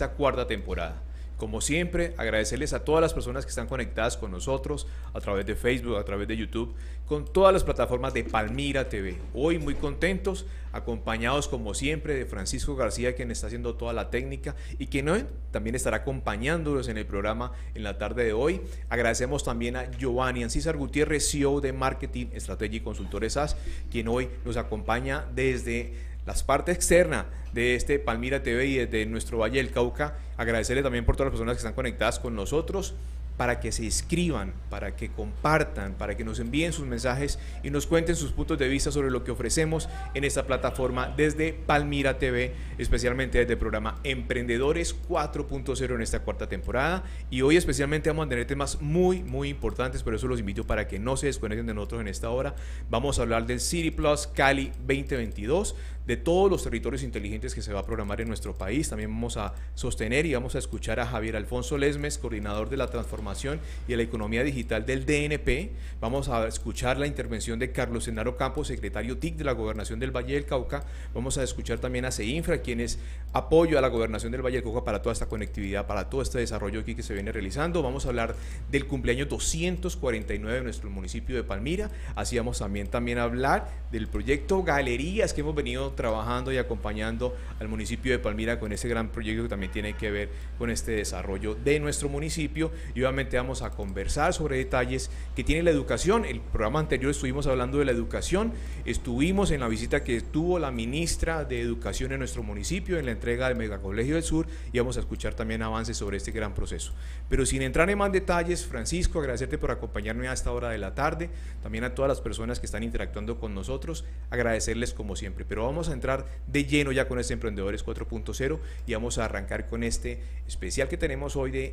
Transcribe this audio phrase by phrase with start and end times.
[0.00, 1.02] esta cuarta temporada.
[1.36, 5.56] Como siempre, agradecerles a todas las personas que están conectadas con nosotros a través de
[5.56, 6.74] Facebook, a través de YouTube,
[7.06, 9.16] con todas las plataformas de Palmira TV.
[9.34, 14.54] Hoy muy contentos, acompañados como siempre de Francisco García, quien está haciendo toda la técnica
[14.78, 18.60] y quien hoy también estará acompañándolos en el programa en la tarde de hoy.
[18.88, 23.56] Agradecemos también a Giovanni Ancísar Gutiérrez, CEO de Marketing Estrategia y Consultores SAS,
[23.90, 29.38] quien hoy nos acompaña desde las partes externas de este Palmira TV y desde nuestro
[29.38, 30.16] Valle del Cauca.
[30.36, 32.94] Agradecerle también por todas las personas que están conectadas con nosotros
[33.40, 37.86] para que se inscriban, para que compartan, para que nos envíen sus mensajes y nos
[37.86, 42.52] cuenten sus puntos de vista sobre lo que ofrecemos en esta plataforma desde Palmira TV,
[42.76, 47.02] especialmente desde el programa Emprendedores 4.0 en esta cuarta temporada.
[47.30, 50.86] Y hoy especialmente vamos a tener temas muy, muy importantes, por eso los invito para
[50.86, 52.54] que no se desconecten de nosotros en esta hora.
[52.90, 55.76] Vamos a hablar del City Plus Cali 2022,
[56.10, 58.88] de todos los territorios inteligentes que se va a programar en nuestro país.
[58.88, 62.88] También vamos a sostener y vamos a escuchar a Javier Alfonso Lesmes, coordinador de la
[62.88, 65.70] transformación y la economía digital del DNP.
[66.00, 70.10] Vamos a escuchar la intervención de Carlos Senaro Campos, secretario TIC de la Gobernación del
[70.10, 70.84] Valle del Cauca.
[71.14, 72.98] Vamos a escuchar también a CEINFRA, quien es
[73.32, 76.40] apoyo a la Gobernación del Valle del Cauca para toda esta conectividad, para todo este
[76.40, 77.84] desarrollo aquí que se viene realizando.
[77.84, 78.34] Vamos a hablar
[78.68, 81.88] del cumpleaños 249 de nuestro municipio de Palmira.
[82.16, 87.36] Así vamos también, también a hablar del proyecto Galerías que hemos venido trabajando y acompañando
[87.58, 90.92] al municipio de Palmira con ese gran proyecto que también tiene que ver con este
[90.92, 96.24] desarrollo de nuestro municipio y obviamente vamos a conversar sobre detalles que tiene la educación.
[96.24, 98.54] El programa anterior estuvimos hablando de la educación,
[98.86, 103.12] estuvimos en la visita que tuvo la ministra de Educación en nuestro municipio en la
[103.12, 106.94] entrega del Megacolegio del Sur y vamos a escuchar también avances sobre este gran proceso.
[107.28, 110.94] Pero sin entrar en más detalles, Francisco, agradecerte por acompañarme a esta hora de la
[110.94, 111.28] tarde,
[111.62, 115.44] también a todas las personas que están interactuando con nosotros, agradecerles como siempre.
[115.44, 119.82] Pero vamos entrar de lleno ya con este Emprendedores 4.0 y vamos a arrancar con
[119.82, 121.72] este especial que tenemos hoy de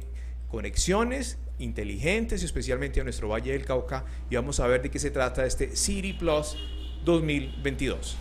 [0.49, 5.11] conexiones inteligentes, especialmente a nuestro Valle del Cauca, y vamos a ver de qué se
[5.11, 6.57] trata este City Plus
[7.03, 8.17] 2022.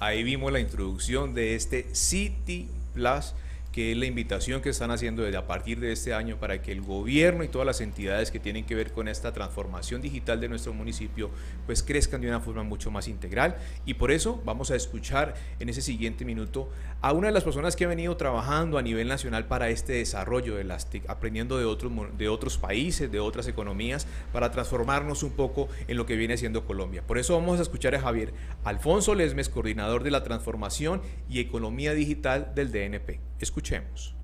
[0.00, 3.34] Ahí vimos la introducción de este City Plus
[3.76, 6.72] que es la invitación que están haciendo desde a partir de este año para que
[6.72, 10.48] el gobierno y todas las entidades que tienen que ver con esta transformación digital de
[10.48, 11.28] nuestro municipio
[11.66, 15.68] pues crezcan de una forma mucho más integral y por eso vamos a escuchar en
[15.68, 16.70] ese siguiente minuto
[17.02, 20.56] a una de las personas que ha venido trabajando a nivel nacional para este desarrollo
[20.56, 25.32] de las TIC, aprendiendo de otros, de otros países, de otras economías, para transformarnos un
[25.32, 27.02] poco en lo que viene siendo Colombia.
[27.06, 28.32] Por eso vamos a escuchar a Javier
[28.64, 33.20] Alfonso Lesmes, coordinador de la transformación y economía digital del DNP.
[33.66, 34.14] Escuchemos.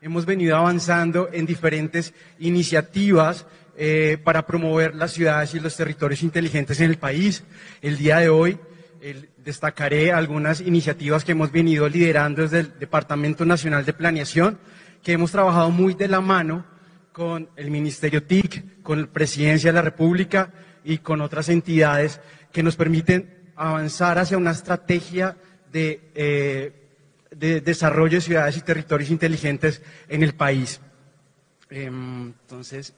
[0.00, 3.46] Hemos venido avanzando en diferentes iniciativas
[3.76, 7.44] eh, para promover las ciudades y los territorios inteligentes en el país.
[7.80, 8.58] El día de hoy
[9.44, 14.58] destacaré algunas iniciativas que hemos venido liderando desde el Departamento Nacional de Planeación,
[15.04, 16.66] que hemos trabajado muy de la mano
[17.12, 20.50] con el Ministerio TIC, con la Presidencia de la República
[20.82, 22.20] y con otras entidades
[22.52, 25.36] que nos permiten avanzar hacia una estrategia
[25.72, 26.72] de, eh,
[27.30, 30.80] de desarrollo de ciudades y territorios inteligentes en el país.
[31.70, 32.94] Em, entonces,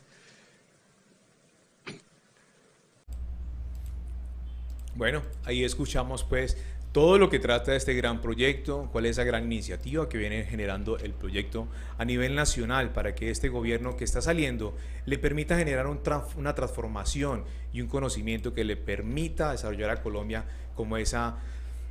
[4.98, 6.56] Bueno, ahí escuchamos pues
[6.90, 10.42] todo lo que trata de este gran proyecto, cuál es esa gran iniciativa que viene
[10.42, 11.68] generando el proyecto
[11.98, 14.76] a nivel nacional para que este gobierno que está saliendo
[15.06, 20.96] le permita generar una transformación y un conocimiento que le permita desarrollar a Colombia como
[20.96, 21.36] esa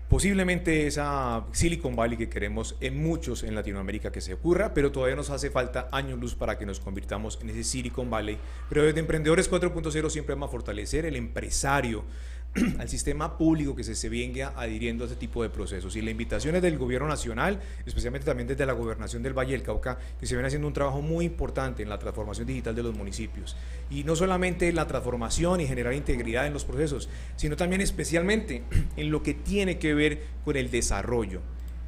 [0.09, 5.15] posiblemente esa Silicon Valley que queremos en muchos en Latinoamérica que se ocurra, pero todavía
[5.15, 8.38] nos hace falta años luz para que nos convirtamos en ese Silicon Valley.
[8.69, 12.04] Pero desde Emprendedores 4.0 siempre vamos a fortalecer el empresario,
[12.80, 15.96] al sistema público que se, se venga adhiriendo a este tipo de procesos.
[15.96, 19.64] Y la invitación es del gobierno nacional, especialmente también desde la gobernación del Valle del
[19.64, 22.96] Cauca, que se viene haciendo un trabajo muy importante en la transformación digital de los
[22.96, 23.56] municipios.
[23.90, 28.64] Y no solamente la transformación y generar integridad en los procesos, sino también especialmente
[28.98, 31.42] en lo que tiene que ver con el desarrollo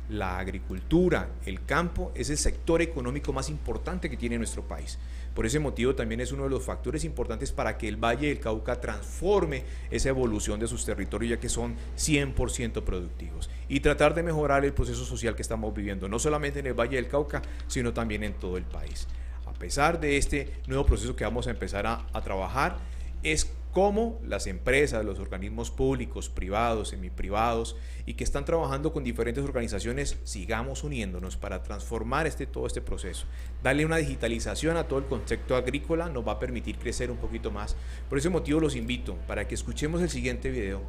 [0.09, 4.97] la agricultura, el campo, es el sector económico más importante que tiene nuestro país.
[5.39, 8.41] Por ese motivo también es uno de los factores importantes para que el Valle del
[8.41, 13.49] Cauca transforme esa evolución de sus territorios, ya que son 100% productivos.
[13.69, 16.97] Y tratar de mejorar el proceso social que estamos viviendo, no solamente en el Valle
[16.97, 19.07] del Cauca, sino también en todo el país.
[19.45, 22.75] A pesar de este nuevo proceso que vamos a empezar a, a trabajar,
[23.23, 27.75] es cómo las empresas, los organismos públicos, privados, semiprivados
[28.05, 33.25] y que están trabajando con diferentes organizaciones, sigamos uniéndonos para transformar este, todo este proceso.
[33.63, 37.51] Darle una digitalización a todo el concepto agrícola nos va a permitir crecer un poquito
[37.51, 37.75] más.
[38.09, 40.81] Por ese motivo los invito para que escuchemos el siguiente video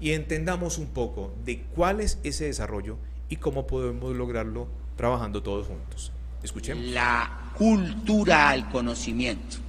[0.00, 2.98] y entendamos un poco de cuál es ese desarrollo
[3.28, 6.12] y cómo podemos lograrlo trabajando todos juntos.
[6.42, 6.84] Escuchemos.
[6.84, 9.67] La cultura al conocimiento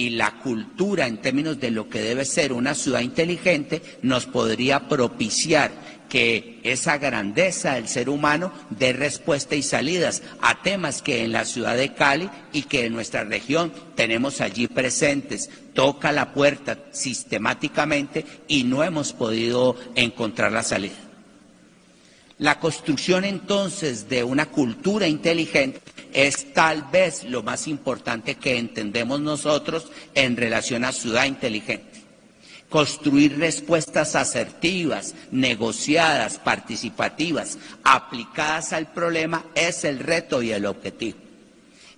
[0.00, 4.88] y la cultura en términos de lo que debe ser una ciudad inteligente nos podría
[4.88, 5.70] propiciar
[6.08, 11.44] que esa grandeza del ser humano dé respuesta y salidas a temas que en la
[11.44, 15.50] ciudad de Cali y que en nuestra región tenemos allí presentes.
[15.74, 21.09] Toca la puerta sistemáticamente y no hemos podido encontrar la salida.
[22.40, 29.20] La construcción entonces de una cultura inteligente es tal vez lo más importante que entendemos
[29.20, 32.02] nosotros en relación a ciudad inteligente.
[32.70, 41.18] Construir respuestas asertivas, negociadas, participativas, aplicadas al problema es el reto y el objetivo.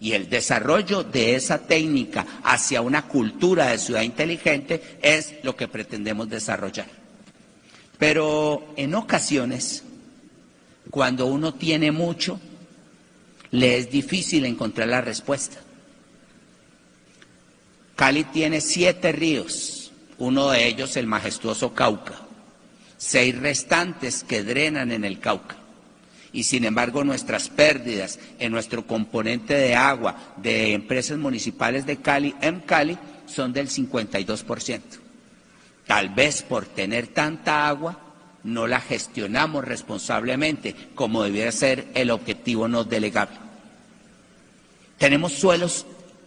[0.01, 5.69] Y el desarrollo de esa técnica hacia una cultura de ciudad inteligente es lo que
[5.69, 6.89] pretendemos desarrollar.
[7.97, 9.85] Pero en ocasiones,
[10.93, 12.39] cuando uno tiene mucho,
[13.51, 15.57] le es difícil encontrar la respuesta.
[17.97, 22.21] Cali tiene siete ríos, uno de ellos el majestuoso Cauca,
[22.99, 25.57] seis restantes que drenan en el Cauca.
[26.31, 32.35] Y sin embargo nuestras pérdidas en nuestro componente de agua de empresas municipales de Cali,
[32.43, 34.81] en Cali, son del 52%.
[35.87, 38.12] Tal vez por tener tanta agua
[38.45, 43.37] no la gestionamos responsablemente como debiera ser el objetivo no delegable.
[44.99, 45.87] Tenemos suelos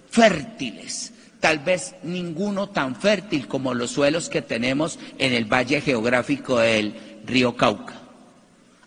[0.10, 6.60] fértiles, tal vez ninguno tan fértil como los suelos que tenemos en el valle geográfico
[6.60, 7.94] del río Cauca,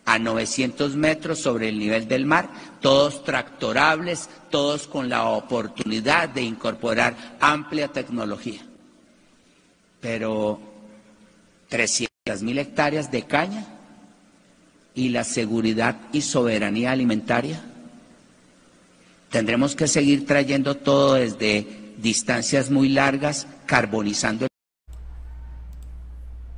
[0.04, 2.48] a 900 metros sobre el nivel del mar,
[2.80, 8.60] todos tractorables, todos con la oportunidad de incorporar amplia tecnología.
[10.00, 10.60] Pero
[11.68, 12.07] 300
[12.42, 13.66] mil hectáreas de caña
[14.94, 17.62] y la seguridad y soberanía alimentaria
[19.30, 21.66] Tendremos que seguir trayendo todo desde
[21.98, 24.46] distancias muy largas, carbonizando.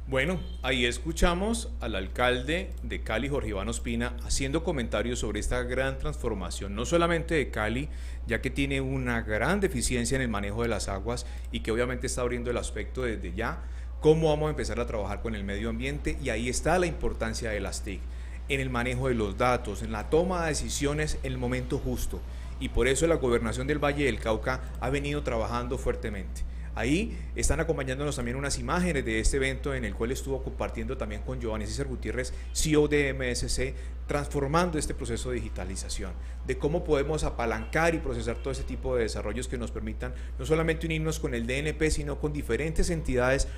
[0.06, 5.98] Bueno, ahí escuchamos al alcalde de Cali, Jorge Iván Ospina, haciendo comentarios sobre esta gran
[5.98, 7.88] transformación, no solamente de Cali,
[8.26, 12.06] ya que tiene una gran deficiencia en el manejo de las aguas y que obviamente
[12.06, 13.62] está abriendo el aspecto desde ya,
[14.00, 17.50] cómo vamos a empezar a trabajar con el medio ambiente y ahí está la importancia
[17.50, 18.00] de las TIC,
[18.48, 22.20] en el manejo de los datos, en la toma de decisiones en el momento justo
[22.58, 26.42] y por eso la gobernación del Valle del Cauca ha venido trabajando fuertemente.
[26.74, 31.22] Ahí están acompañándonos también unas imágenes de este evento en el cual estuvo compartiendo también
[31.22, 33.74] con Giovanni César Gutiérrez, CEO de MSC,
[34.06, 36.12] transformando este proceso de digitalización,
[36.46, 40.46] de cómo podemos apalancar y procesar todo ese tipo de desarrollos que nos permitan no
[40.46, 43.48] solamente unirnos con el DNP, sino con diferentes entidades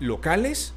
[0.00, 0.74] locales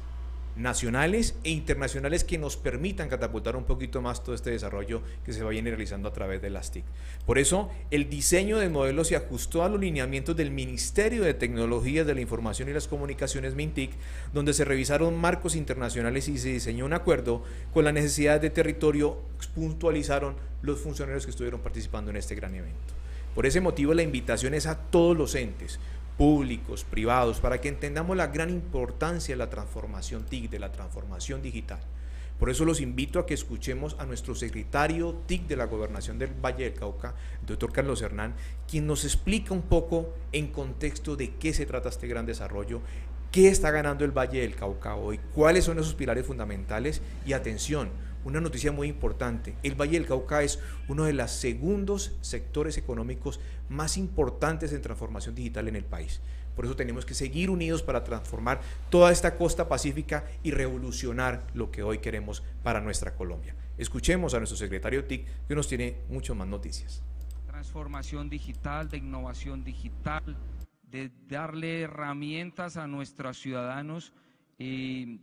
[0.56, 5.42] nacionales e internacionales que nos permitan catapultar un poquito más todo este desarrollo que se
[5.42, 6.84] va realizando a través de las TIC.
[7.26, 12.06] Por eso, el diseño del modelo se ajustó a los lineamientos del Ministerio de Tecnologías
[12.06, 13.90] de la Información y las Comunicaciones MINTIC,
[14.32, 19.18] donde se revisaron marcos internacionales y se diseñó un acuerdo con la necesidad de territorio,
[19.54, 22.94] puntualizaron los funcionarios que estuvieron participando en este gran evento.
[23.34, 25.80] Por ese motivo, la invitación es a todos los entes,
[26.16, 31.42] públicos, privados, para que entendamos la gran importancia de la transformación TIC, de la transformación
[31.42, 31.80] digital.
[32.38, 36.32] Por eso los invito a que escuchemos a nuestro secretario TIC de la Gobernación del
[36.32, 37.14] Valle del Cauca,
[37.46, 38.34] doctor Carlos Hernán,
[38.68, 42.80] quien nos explica un poco en contexto de qué se trata este gran desarrollo,
[43.30, 47.88] qué está ganando el Valle del Cauca hoy, cuáles son esos pilares fundamentales y atención,
[48.24, 49.54] una noticia muy importante.
[49.62, 55.34] El Valle del Cauca es uno de los segundos sectores económicos más importantes en transformación
[55.34, 56.20] digital en el país.
[56.56, 61.70] Por eso tenemos que seguir unidos para transformar toda esta costa pacífica y revolucionar lo
[61.70, 63.56] que hoy queremos para nuestra Colombia.
[63.76, 67.02] Escuchemos a nuestro secretario TIC que nos tiene muchas más noticias.
[67.46, 70.36] Transformación digital, de innovación digital,
[70.90, 74.12] de darle herramientas a nuestros ciudadanos
[74.58, 75.20] y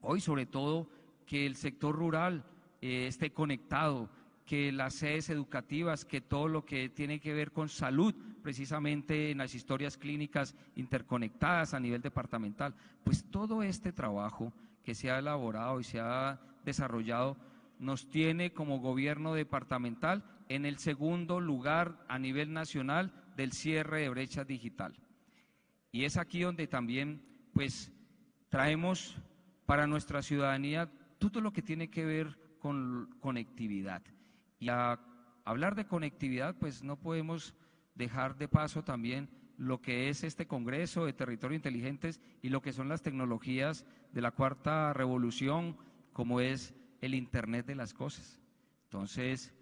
[0.00, 0.88] hoy sobre todo
[1.26, 2.44] que el sector rural
[2.80, 4.08] eh, esté conectado,
[4.46, 9.38] que las sedes educativas, que todo lo que tiene que ver con salud, precisamente en
[9.38, 14.52] las historias clínicas interconectadas a nivel departamental, pues todo este trabajo
[14.84, 17.36] que se ha elaborado y se ha desarrollado
[17.78, 24.08] nos tiene como gobierno departamental en el segundo lugar a nivel nacional del cierre de
[24.10, 24.94] brecha digital.
[25.90, 27.92] Y es aquí donde también pues
[28.48, 29.16] traemos
[29.66, 30.90] para nuestra ciudadanía
[31.30, 34.02] todo lo que tiene que ver con conectividad.
[34.58, 34.98] Y a
[35.44, 37.54] hablar de conectividad, pues no podemos
[37.94, 42.72] dejar de paso también lo que es este Congreso de Territorio Inteligentes y lo que
[42.72, 45.76] son las tecnologías de la cuarta revolución,
[46.12, 48.40] como es el Internet de las Cosas.
[48.84, 49.52] Entonces,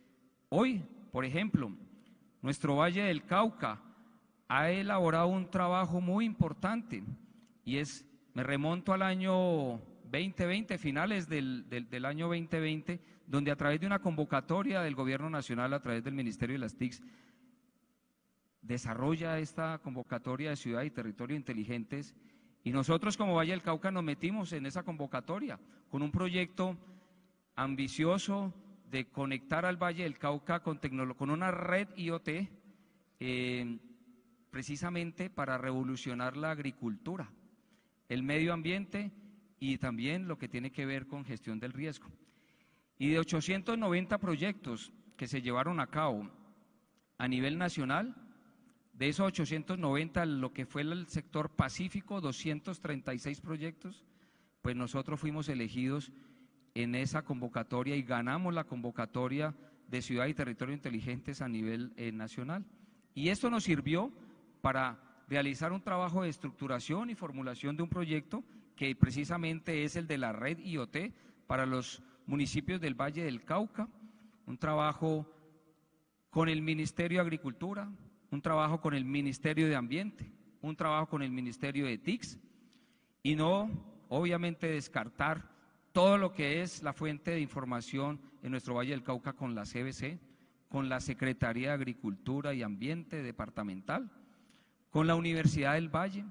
[0.49, 1.73] hoy, por ejemplo,
[2.41, 3.81] nuestro Valle del Cauca
[4.49, 7.03] ha elaborado un trabajo muy importante
[7.65, 8.05] y es,
[8.35, 9.81] me remonto al año
[10.13, 15.73] 2020, finales del, del, año 2020, donde a través de una convocatoria del Gobierno Nacional,
[15.73, 17.03] a través del Ministerio de las TICs,
[18.61, 22.15] desarrolla esta convocatoria de ciudad y territorio inteligentes.
[22.63, 26.77] Y nosotros como Valle del Cauca nos metimos en esa convocatoria con un proyecto
[27.57, 28.53] ambicioso
[28.91, 30.79] de conectar al Valle del Cauca con,
[31.17, 32.29] con una red IoT
[33.19, 33.79] eh,
[34.51, 37.33] precisamente para revolucionar la agricultura,
[38.11, 39.11] el medio ambiente
[39.63, 42.09] y también lo que tiene que ver con gestión del riesgo.
[42.99, 46.29] Y de 890 proyectos que se llevaron a cabo
[47.17, 48.17] a nivel nacional,
[48.93, 54.05] de esos 890, lo que fue el sector pacífico, 236 proyectos,
[54.63, 56.11] pues nosotros fuimos elegidos
[56.75, 59.55] en esa convocatoria y ganamos la convocatoria
[59.87, 62.67] de Ciudad y Territorio Inteligentes a nivel eh, nacional.
[63.15, 64.13] Y esto nos sirvió
[64.61, 68.43] para realizar un trabajo de estructuración y formulación de un proyecto
[68.77, 70.97] que precisamente es el de la red IoT
[71.47, 73.89] para los municipios del Valle del Cauca,
[74.47, 75.27] un trabajo
[76.31, 77.91] con el Ministerio de Agricultura,
[78.31, 82.39] un trabajo con el Ministerio de Ambiente, un trabajo con el Ministerio de TICS
[83.23, 83.71] y no,
[84.09, 85.51] obviamente, descartar
[85.93, 89.65] todo lo que es la fuente de información en nuestro Valle del Cauca con la
[89.65, 90.19] CBC,
[90.69, 94.11] con la Secretaría de Agricultura y Ambiente departamental,
[94.91, 96.25] con la Universidad del Valle.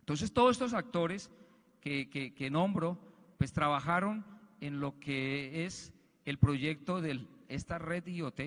[0.00, 1.30] Entonces, todos estos actores
[1.80, 2.98] que, nombro,
[3.38, 4.24] pues trabajaron
[4.60, 5.92] en lo que es
[6.24, 8.40] el proyecto de esta red IoT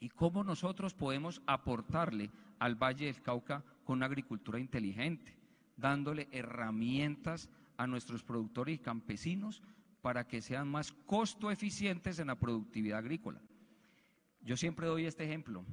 [0.00, 5.36] y cómo nosotros podemos aportarle al Valle del Cauca con una agricultura inteligente,
[5.76, 9.62] dándole herramientas a nuestros productores y campesinos
[10.00, 13.40] para que sean más costo eficientes en la productividad agrícola.
[14.40, 15.64] Yo siempre doy este ejemplo.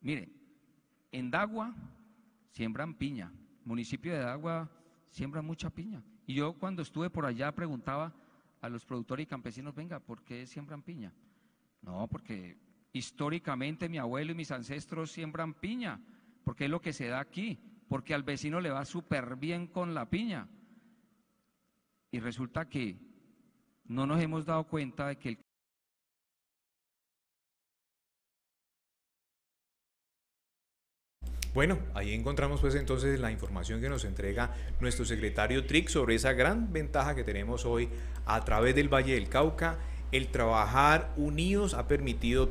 [0.00, 0.28] Mire,
[1.10, 1.74] en Dagua
[2.50, 3.32] siembran piña,
[3.64, 4.70] municipio de Dagua
[5.12, 6.02] siembra mucha piña.
[6.26, 8.12] Y yo cuando estuve por allá preguntaba
[8.60, 11.12] a los productores y campesinos, venga, ¿por qué siembran piña?
[11.82, 12.58] No, porque
[12.92, 16.00] históricamente mi abuelo y mis ancestros siembran piña,
[16.44, 19.94] porque es lo que se da aquí, porque al vecino le va súper bien con
[19.94, 20.48] la piña.
[22.10, 22.98] Y resulta que
[23.84, 25.38] no nos hemos dado cuenta de que el
[31.54, 36.32] Bueno, ahí encontramos pues entonces la información que nos entrega nuestro secretario Trick sobre esa
[36.32, 37.90] gran ventaja que tenemos hoy
[38.24, 39.76] a través del Valle del Cauca.
[40.12, 42.48] El trabajar unidos ha permitido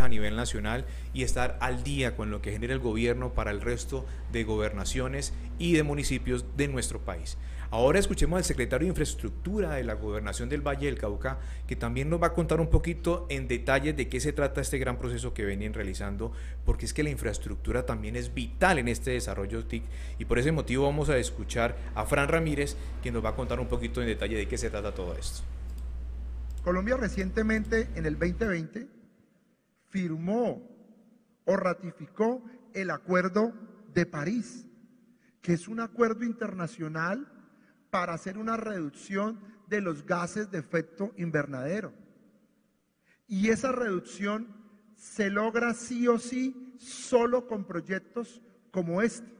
[0.00, 3.60] a nivel nacional y estar al día con lo que genera el gobierno para el
[3.60, 7.36] resto de gobernaciones y de municipios de nuestro país.
[7.72, 12.10] Ahora escuchemos al secretario de Infraestructura de la Gobernación del Valle del Cauca, que también
[12.10, 15.32] nos va a contar un poquito en detalles de qué se trata este gran proceso
[15.32, 16.32] que venían realizando,
[16.66, 19.84] porque es que la infraestructura también es vital en este desarrollo TIC
[20.18, 23.58] y por ese motivo vamos a escuchar a Fran Ramírez, quien nos va a contar
[23.58, 25.42] un poquito en detalle de qué se trata todo esto.
[26.62, 28.86] Colombia recientemente, en el 2020,
[29.88, 30.60] firmó
[31.46, 33.54] o ratificó el Acuerdo
[33.94, 34.66] de París,
[35.40, 37.31] que es un acuerdo internacional
[37.92, 41.92] para hacer una reducción de los gases de efecto invernadero.
[43.28, 44.48] Y esa reducción
[44.96, 49.30] se logra sí o sí solo con proyectos como este,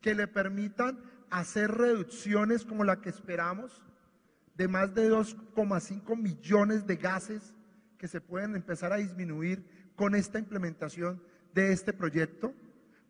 [0.00, 3.84] que le permitan hacer reducciones como la que esperamos
[4.54, 7.52] de más de 2,5 millones de gases
[7.98, 11.20] que se pueden empezar a disminuir con esta implementación
[11.52, 12.54] de este proyecto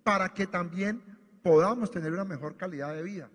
[0.03, 1.03] para que también
[1.43, 3.31] podamos tener una mejor calidad de vida.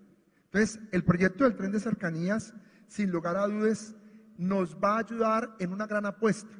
[0.54, 2.54] Entonces, el proyecto del tren de cercanías,
[2.86, 3.96] sin lugar a dudas,
[4.38, 6.54] nos va a ayudar en una gran apuesta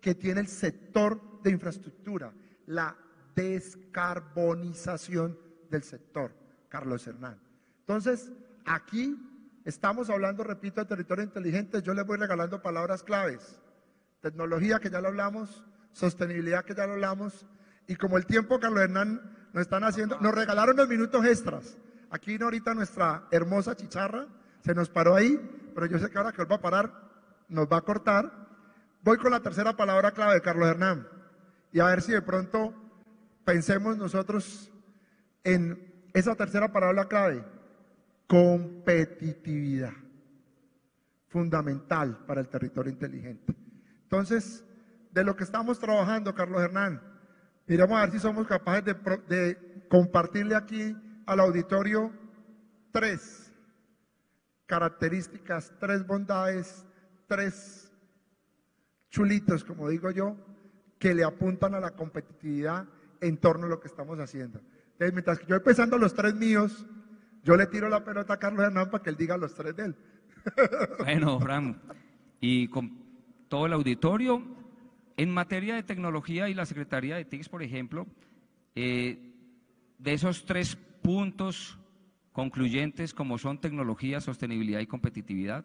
[0.00, 2.32] que tiene el sector de infraestructura,
[2.66, 2.96] la
[3.34, 5.36] descarbonización
[5.68, 6.32] del sector,
[6.68, 7.40] Carlos Hernán.
[7.80, 8.30] Entonces,
[8.64, 9.18] aquí
[9.64, 13.58] estamos hablando, repito, de territorio inteligente, yo les voy regalando palabras claves.
[14.20, 17.44] Tecnología, que ya lo hablamos, sostenibilidad, que ya lo hablamos,
[17.88, 19.20] y como el tiempo, Carlos Hernán,
[19.52, 21.76] nos están haciendo, nos regalaron los minutos extras.
[22.10, 24.26] Aquí ahorita nuestra hermosa chicharra
[24.60, 25.38] se nos paró ahí,
[25.74, 26.92] pero yo sé que ahora que él va a parar,
[27.48, 28.30] nos va a cortar.
[29.02, 31.06] Voy con la tercera palabra clave de Carlos Hernán
[31.72, 32.74] y a ver si de pronto
[33.44, 34.70] pensemos nosotros
[35.44, 37.44] en esa tercera palabra clave,
[38.26, 39.92] competitividad,
[41.28, 43.54] fundamental para el territorio inteligente.
[44.02, 44.64] Entonces,
[45.12, 47.00] de lo que estamos trabajando, Carlos Hernán,
[47.70, 48.84] Miramos a ver si somos capaces
[49.28, 50.96] de, compartirle aquí
[51.30, 52.10] al auditorio
[52.90, 53.54] tres
[54.66, 56.84] características, tres bondades,
[57.28, 57.92] tres
[59.10, 60.36] chulitos, como digo yo,
[60.98, 62.84] que le apuntan a la competitividad
[63.20, 64.60] en torno a lo que estamos haciendo.
[64.92, 66.84] Entonces, mientras que yo voy pensando los tres míos,
[67.44, 69.84] yo le tiro la pelota a Carlos Hernán para que él diga los tres de
[69.84, 69.96] él.
[70.98, 71.80] Bueno, Fran,
[72.40, 73.04] y con
[73.48, 74.42] todo el auditorio,
[75.16, 78.08] en materia de tecnología y la Secretaría de TICS, por ejemplo,
[78.74, 79.32] eh,
[79.98, 81.78] de esos tres puntos
[82.32, 85.64] concluyentes como son tecnología, sostenibilidad y competitividad,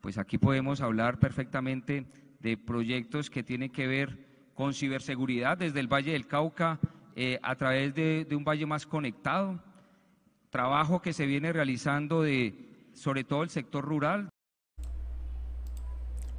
[0.00, 2.06] pues aquí podemos hablar perfectamente
[2.40, 4.18] de proyectos que tienen que ver
[4.54, 6.80] con ciberseguridad desde el Valle del Cauca
[7.14, 9.62] eh, a través de, de un valle más conectado,
[10.50, 14.28] trabajo que se viene realizando de sobre todo el sector rural,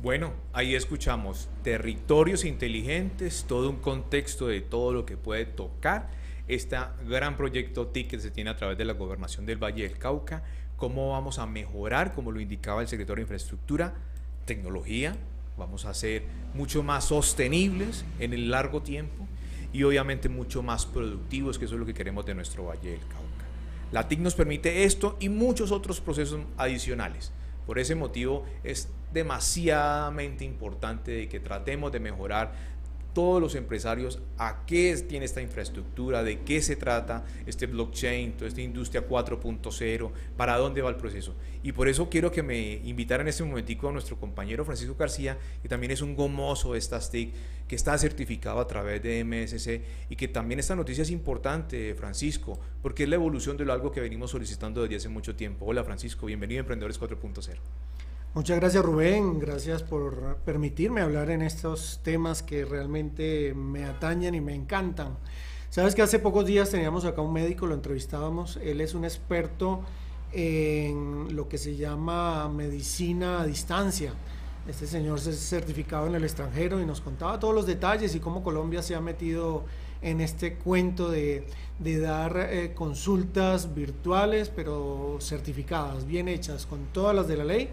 [0.04, 6.10] bueno, ahí escuchamos territorios inteligentes, todo un contexto de todo lo que puede tocar
[6.48, 6.78] este
[7.08, 10.44] gran proyecto TIC que se tiene a través de la gobernación del Valle del Cauca,
[10.76, 13.94] cómo vamos a mejorar, como lo indicaba el secretario de Infraestructura,
[14.46, 15.16] tecnología,
[15.58, 19.28] vamos a ser mucho más sostenibles en el largo tiempo
[19.72, 23.00] y obviamente mucho más productivos, que eso es lo que queremos de nuestro Valle del
[23.00, 23.24] Cauca.
[23.92, 27.32] La TIC nos permite esto y muchos otros procesos adicionales.
[27.66, 32.54] Por ese motivo es demasiadamente importante de que tratemos de mejorar
[33.14, 38.48] todos los empresarios a qué tiene esta infraestructura, de qué se trata este blockchain, toda
[38.48, 41.36] esta industria 4.0, para dónde va el proceso.
[41.62, 45.38] Y por eso quiero que me invitara en este momentico a nuestro compañero Francisco García,
[45.62, 47.34] que también es un gomoso de estas TIC,
[47.68, 52.60] que está certificado a través de MSC y que también esta noticia es importante, Francisco,
[52.82, 55.66] porque es la evolución de algo que venimos solicitando desde hace mucho tiempo.
[55.66, 57.58] Hola Francisco, bienvenido a Emprendedores 4.0.
[58.36, 64.42] Muchas gracias Rubén, gracias por permitirme hablar en estos temas que realmente me atañen y
[64.42, 65.20] me encantan.
[65.70, 69.82] Sabes que hace pocos días teníamos acá un médico, lo entrevistábamos, él es un experto
[70.32, 74.14] en lo que se llama medicina a distancia.
[74.68, 78.42] Este señor es certificado en el extranjero y nos contaba todos los detalles y cómo
[78.42, 79.64] Colombia se ha metido
[80.02, 81.46] en este cuento de,
[81.80, 87.70] dar eh, consultas virtuales, pero certificadas, bien hechas, con todas las de la ley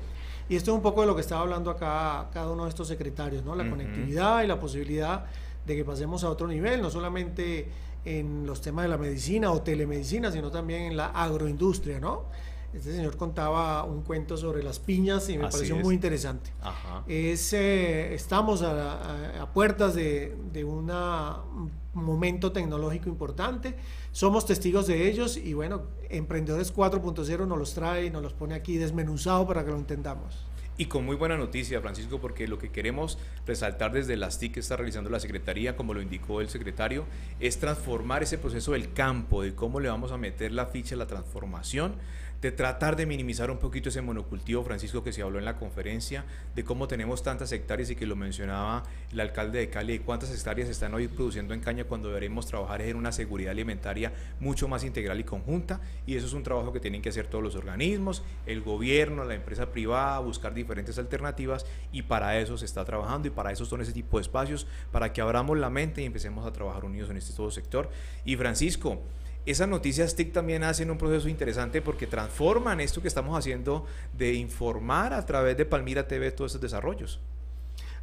[0.51, 2.89] y esto es un poco de lo que estaba hablando acá cada uno de estos
[2.89, 3.55] secretarios, ¿no?
[3.55, 5.27] La conectividad y la posibilidad
[5.65, 7.69] de que pasemos a otro nivel, no solamente
[8.05, 12.25] en los temas de la medicina o telemedicina, sino también en la agroindustria, ¿no?
[12.75, 16.51] Este señor contaba un cuento sobre las piñas y me pareció muy interesante.
[17.07, 20.91] Es, eh, estamos a, puertas de, de un
[21.95, 23.77] momento tecnológico importante,
[24.13, 28.55] somos testigos de ellos y bueno, Emprendedores 4.0 nos los trae y nos los pone
[28.55, 30.50] aquí desmenuzado para que lo entendamos.
[30.81, 34.61] Y con muy buena noticia, Francisco, porque lo que queremos resaltar desde las TIC que
[34.61, 37.05] está realizando la Secretaría, como lo indicó el secretario,
[37.39, 41.07] es transformar ese proceso del campo, de cómo le vamos a meter la ficha la
[41.07, 41.97] transformación
[42.41, 46.25] de tratar de minimizar un poquito ese monocultivo, Francisco, que se habló en la conferencia,
[46.55, 50.31] de cómo tenemos tantas hectáreas y que lo mencionaba el alcalde de Cali, de cuántas
[50.31, 54.85] hectáreas están hoy produciendo en caña cuando deberemos trabajar en una seguridad alimentaria mucho más
[54.85, 55.81] integral y conjunta.
[56.07, 59.35] Y eso es un trabajo que tienen que hacer todos los organismos, el gobierno, la
[59.35, 63.81] empresa privada, buscar diferentes alternativas y para eso se está trabajando y para eso son
[63.81, 67.17] ese tipo de espacios, para que abramos la mente y empecemos a trabajar unidos en
[67.17, 67.91] este todo sector.
[68.25, 69.01] Y Francisco,
[69.47, 74.35] esas noticias TIC también hacen un proceso interesante porque transforman esto que estamos haciendo de
[74.35, 77.21] informar a través de Palmira TV todos estos desarrollos.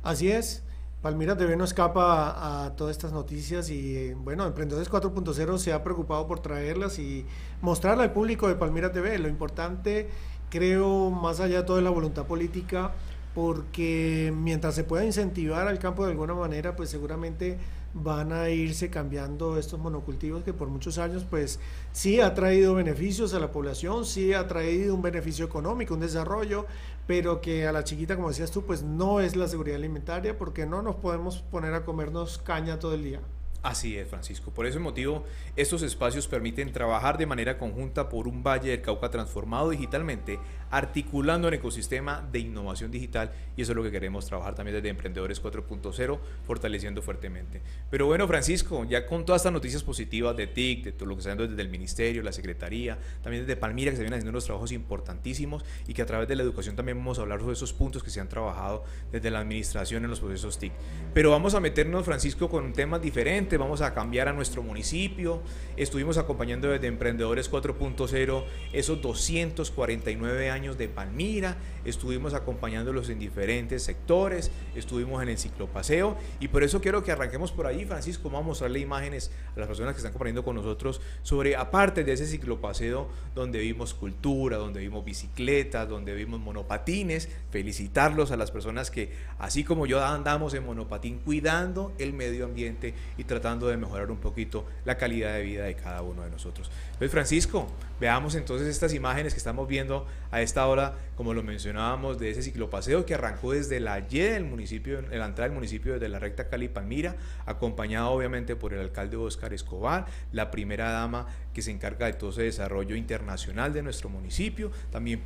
[0.03, 0.63] Así es.
[1.01, 6.25] Palmira TV no escapa a, todas estas noticias y bueno, Emprendedores 4.0 se ha preocupado
[6.25, 7.23] por traerlas y
[7.61, 9.19] mostrarla al público de Palmira TV.
[9.19, 10.09] Lo importante,
[10.49, 12.91] creo, más allá de toda la voluntad política,
[13.33, 17.57] porque mientras se pueda incentivar al campo de alguna manera, pues seguramente
[17.93, 21.59] van a irse cambiando estos monocultivos que por muchos años pues
[21.91, 26.65] sí ha traído beneficios a la población, sí ha traído un beneficio económico, un desarrollo,
[27.07, 30.65] pero que a la chiquita, como decías tú, pues no es la seguridad alimentaria porque
[30.65, 33.21] no nos podemos poner a comernos caña todo el día.
[33.63, 34.51] Así es, Francisco.
[34.51, 39.09] Por ese motivo, estos espacios permiten trabajar de manera conjunta por un Valle del Cauca
[39.09, 44.55] transformado digitalmente, articulando un ecosistema de innovación digital y eso es lo que queremos trabajar
[44.55, 47.61] también desde Emprendedores 4.0, fortaleciendo fuertemente.
[47.89, 51.19] Pero bueno, Francisco, ya con todas estas noticias positivas de TIC, de todo lo que
[51.19, 54.45] está haciendo desde el Ministerio, la Secretaría, también desde Palmira, que se vienen haciendo unos
[54.45, 57.73] trabajos importantísimos y que a través de la educación también vamos a hablar sobre esos
[57.73, 60.73] puntos que se han trabajado desde la administración en los procesos TIC.
[61.13, 65.41] Pero vamos a meternos, Francisco, con un tema diferente, vamos a cambiar a nuestro municipio.
[65.77, 74.49] Estuvimos acompañando desde Emprendedores 4.0 esos 249 años de Palmira, estuvimos acompañándolos en diferentes sectores,
[74.75, 78.47] estuvimos en el ciclopaseo y por eso quiero que arranquemos por ahí, Francisco, vamos a
[78.47, 83.07] mostrarle imágenes a las personas que están compartiendo con nosotros sobre, aparte de ese ciclopaseo
[83.35, 89.63] donde vimos cultura, donde vimos bicicletas, donde vimos monopatines, felicitarlos a las personas que, así
[89.63, 94.65] como yo andamos en monopatín, cuidando el medio ambiente y tratando de mejorar un poquito
[94.85, 96.71] la calidad de vida de cada uno de nosotros.
[96.97, 97.67] Pues Francisco,
[97.99, 102.41] veamos entonces estas imágenes que estamos viendo a esta hora, como lo mencionábamos, de ese
[102.41, 106.19] ciclopaseo que arrancó desde la Y del municipio, en la entrada del municipio desde la
[106.19, 112.07] recta Cali-Palmira, acompañado obviamente por el alcalde Oscar Escobar, la primera dama que se encarga
[112.07, 115.21] de todo ese desarrollo internacional de nuestro municipio, también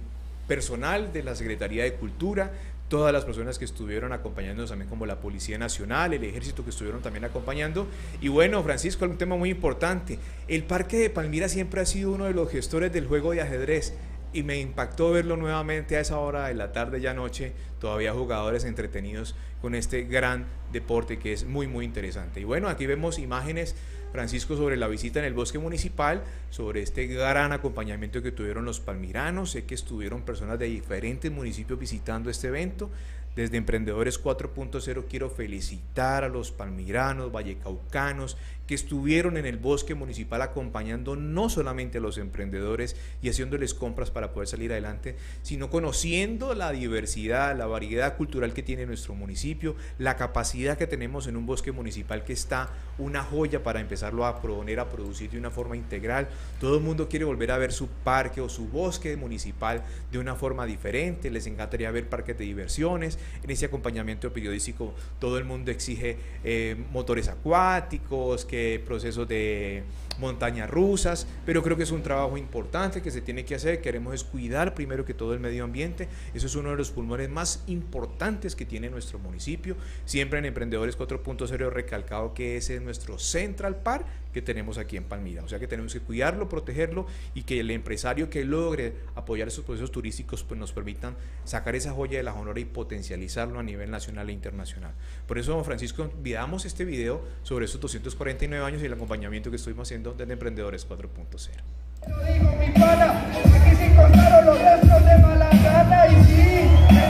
[0.48, 2.52] personal de la Secretaría de Cultura,
[2.92, 7.02] todas las personas que estuvieron acompañándonos también como la Policía Nacional, el Ejército que estuvieron
[7.02, 7.88] también acompañando.
[8.20, 10.20] Y bueno, Francisco, un tema muy importante.
[10.50, 13.94] El Parque de Palmira siempre ha sido uno de los gestores del juego de ajedrez
[14.34, 18.64] y me impactó verlo nuevamente a esa hora de la tarde ya noche, todavía jugadores
[18.64, 22.40] entretenidos con este gran deporte que es muy muy interesante.
[22.40, 23.76] Y bueno, aquí vemos imágenes
[24.12, 28.80] Francisco sobre la visita en el bosque municipal, sobre este gran acompañamiento que tuvieron los
[28.80, 29.52] palmiranos.
[29.52, 32.90] Sé que estuvieron personas de diferentes municipios visitando este evento.
[33.36, 38.38] Desde Emprendedores 4.0 quiero felicitar a los palmiranos, vallecaucanos,
[38.76, 44.34] estuvieron en el bosque municipal acompañando no solamente a los emprendedores y haciéndoles compras para
[44.34, 50.16] poder salir adelante, sino conociendo la diversidad, la variedad cultural que tiene nuestro municipio, la
[50.16, 54.80] capacidad que tenemos en un bosque municipal que está una joya para empezarlo a poner
[54.80, 56.30] a producir de una forma integral.
[56.60, 60.36] Todo el mundo quiere volver a ver su parque o su bosque municipal de una
[60.36, 65.72] forma diferente, les encantaría ver parques de diversiones, en ese acompañamiento periodístico todo el mundo
[65.72, 69.84] exige eh, motores acuáticos, que procesos de
[70.22, 73.82] montañas rusas, pero creo que es un trabajo importante que se tiene que hacer.
[73.82, 76.08] Queremos es cuidar primero que todo el medio ambiente.
[76.34, 79.76] Eso es uno de los pulmones más importantes que tiene nuestro municipio.
[80.06, 84.98] Siempre en Emprendedores 4.0 he recalcado que ese es nuestro Central Park que tenemos aquí
[84.98, 85.44] en Palmira.
[85.44, 89.66] O sea que tenemos que cuidarlo, protegerlo y que el empresario que logre apoyar esos
[89.66, 93.92] procesos turísticos pues nos permitan sacar esa joya de la honor y potencializarlo a nivel
[93.92, 94.94] nacional e internacional.
[95.28, 99.88] Por eso, Francisco, enviamos este video sobre esos 249 años y el acompañamiento que estuvimos
[99.88, 101.72] haciendo desde Emprendedores 4.0.
[102.02, 107.10] Digo mi pana, aquí se encontraron los restos de Malagana y sí, es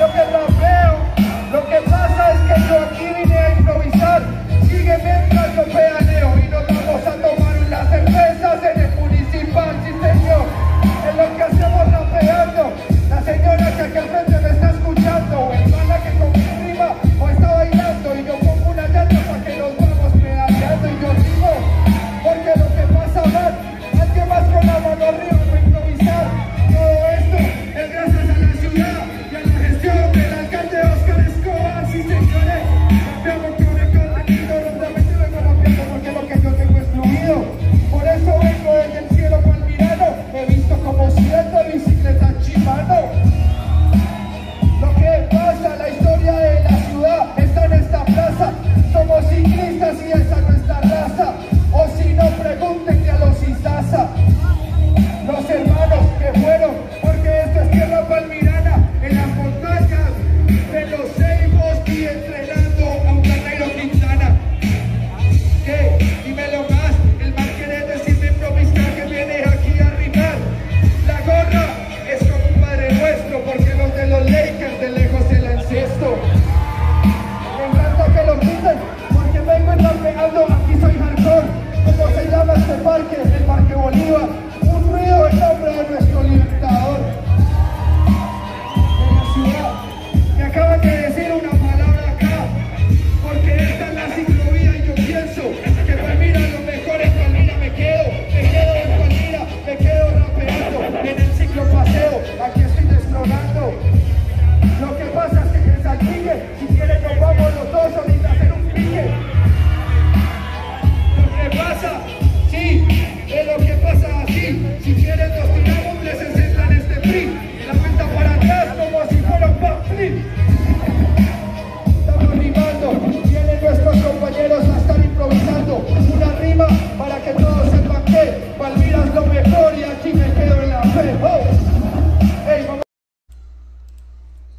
[1.52, 4.24] lo que pasa es que yo aquí vine a improvisar,
[4.64, 6.81] sigue mientras yo peaneo y nos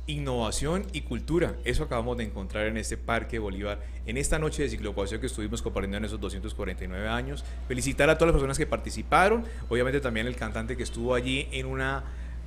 [0.07, 1.57] innovación y cultura.
[1.65, 5.63] Eso acabamos de encontrar en este Parque Bolívar, en esta noche de ciclopaseo que estuvimos
[5.63, 7.45] compartiendo en esos 249 años.
[7.69, 11.67] Felicitar a todas las personas que participaron, obviamente también el cantante que estuvo allí en
[11.67, 12.05] una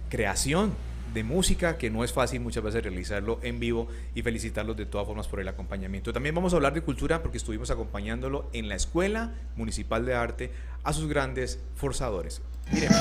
[0.10, 0.74] creación
[1.14, 5.08] de música, que no es fácil muchas veces realizarlo en vivo y felicitarlos de todas
[5.08, 6.12] formas por el acompañamiento.
[6.12, 10.52] También vamos a hablar de cultura porque estuvimos acompañándolo en la Escuela Municipal de Arte
[10.84, 12.42] a sus grandes forzadores.
[12.72, 12.98] Miremos.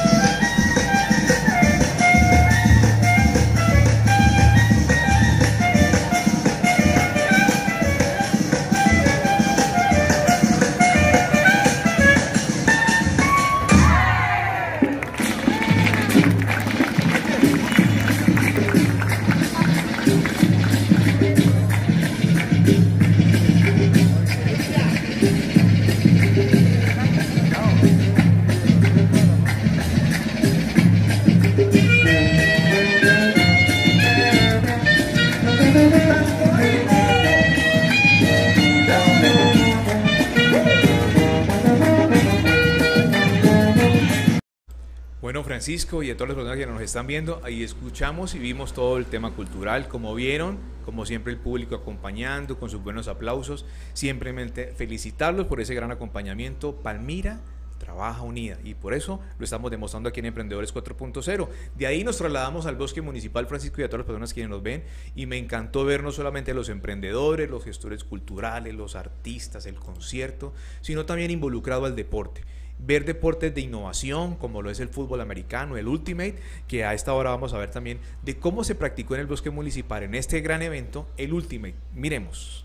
[45.75, 49.07] Y a todas las personas que nos están viendo, ahí escuchamos y vimos todo el
[49.07, 55.49] tema cultural, como vieron, como siempre el público acompañando con sus buenos aplausos, simplemente felicitarlos
[55.49, 56.77] por ese gran acompañamiento.
[56.77, 57.41] Palmira
[57.79, 61.49] trabaja unida y por eso lo estamos demostrando aquí en Emprendedores 4.0.
[61.77, 64.63] De ahí nos trasladamos al bosque municipal, Francisco, y a todas las personas que nos
[64.63, 64.85] ven
[65.15, 69.77] y me encantó ver no solamente a los emprendedores, los gestores culturales, los artistas, el
[69.77, 72.43] concierto, sino también involucrado al deporte
[72.79, 76.37] ver deportes de innovación como lo es el fútbol americano, el Ultimate,
[76.69, 79.51] que a esta hora vamos a ver también de cómo se practicó en el bosque
[79.51, 81.77] municipal en este gran evento, el Ultimate.
[81.95, 82.65] Miremos.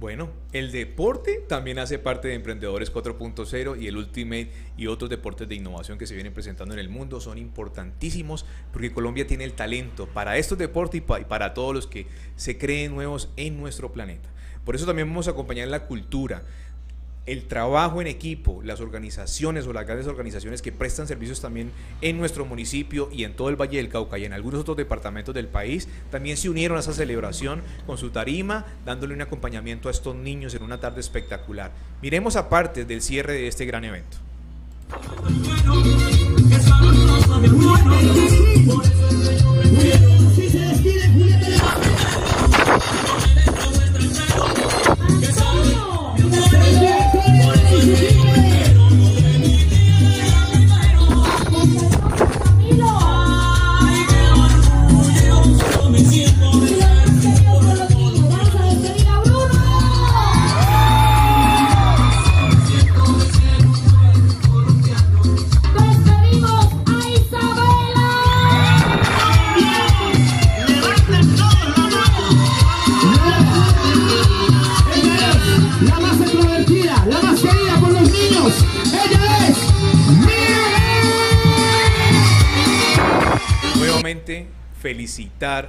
[0.00, 0.30] Bueno,
[0.70, 5.56] el deporte también hace parte de Emprendedores 4.0 y el Ultimate y otros deportes de
[5.56, 10.06] innovación que se vienen presentando en el mundo son importantísimos porque Colombia tiene el talento
[10.06, 12.06] para estos deportes y para todos los que
[12.36, 14.28] se creen nuevos en nuestro planeta.
[14.64, 16.44] Por eso también vamos a acompañar la cultura
[17.26, 22.18] el trabajo en equipo, las organizaciones o las grandes organizaciones que prestan servicios también en
[22.18, 25.46] nuestro municipio y en todo el Valle del Cauca y en algunos otros departamentos del
[25.46, 30.16] país, también se unieron a esa celebración con su tarima, dándole un acompañamiento a estos
[30.16, 31.72] niños en una tarde espectacular.
[32.02, 34.16] Miremos aparte del cierre de este gran evento.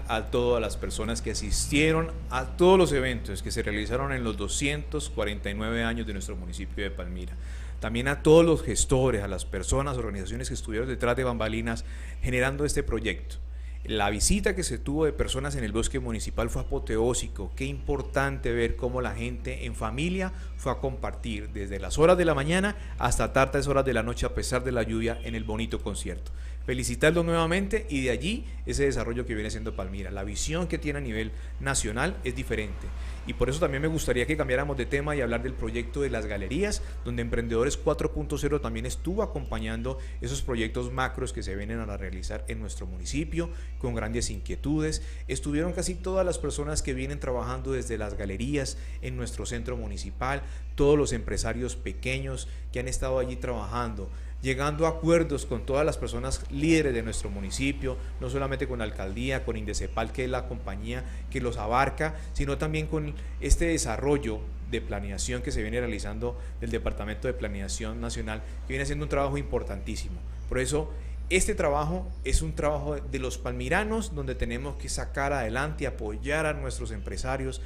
[0.07, 4.37] A todas las personas que asistieron a todos los eventos que se realizaron en los
[4.37, 7.33] 249 años de nuestro municipio de Palmira.
[7.79, 11.83] También a todos los gestores, a las personas, organizaciones que estuvieron detrás de bambalinas
[12.21, 13.37] generando este proyecto.
[13.83, 17.51] La visita que se tuvo de personas en el bosque municipal fue apoteósico.
[17.55, 22.25] Qué importante ver cómo la gente en familia fue a compartir desde las horas de
[22.25, 25.43] la mañana hasta tardes horas de la noche a pesar de la lluvia en el
[25.43, 26.31] bonito concierto
[26.71, 30.09] felicitarlo nuevamente y de allí ese desarrollo que viene siendo Palmira.
[30.09, 32.87] La visión que tiene a nivel nacional es diferente.
[33.27, 36.09] Y por eso también me gustaría que cambiáramos de tema y hablar del proyecto de
[36.09, 41.97] las galerías, donde Emprendedores 4.0 también estuvo acompañando esos proyectos macros que se vienen a
[41.97, 45.01] realizar en nuestro municipio, con grandes inquietudes.
[45.27, 50.41] Estuvieron casi todas las personas que vienen trabajando desde las galerías en nuestro centro municipal,
[50.75, 54.09] todos los empresarios pequeños que han estado allí trabajando
[54.41, 58.85] llegando a acuerdos con todas las personas líderes de nuestro municipio, no solamente con la
[58.85, 64.39] alcaldía, con Indecepal, que es la compañía que los abarca, sino también con este desarrollo
[64.71, 69.09] de planeación que se viene realizando del Departamento de Planeación Nacional, que viene haciendo un
[69.09, 70.15] trabajo importantísimo.
[70.49, 70.91] Por eso
[71.31, 76.51] este trabajo es un trabajo de los palmiranos donde tenemos que sacar adelante, apoyar a
[76.51, 77.61] nuestros empresarios,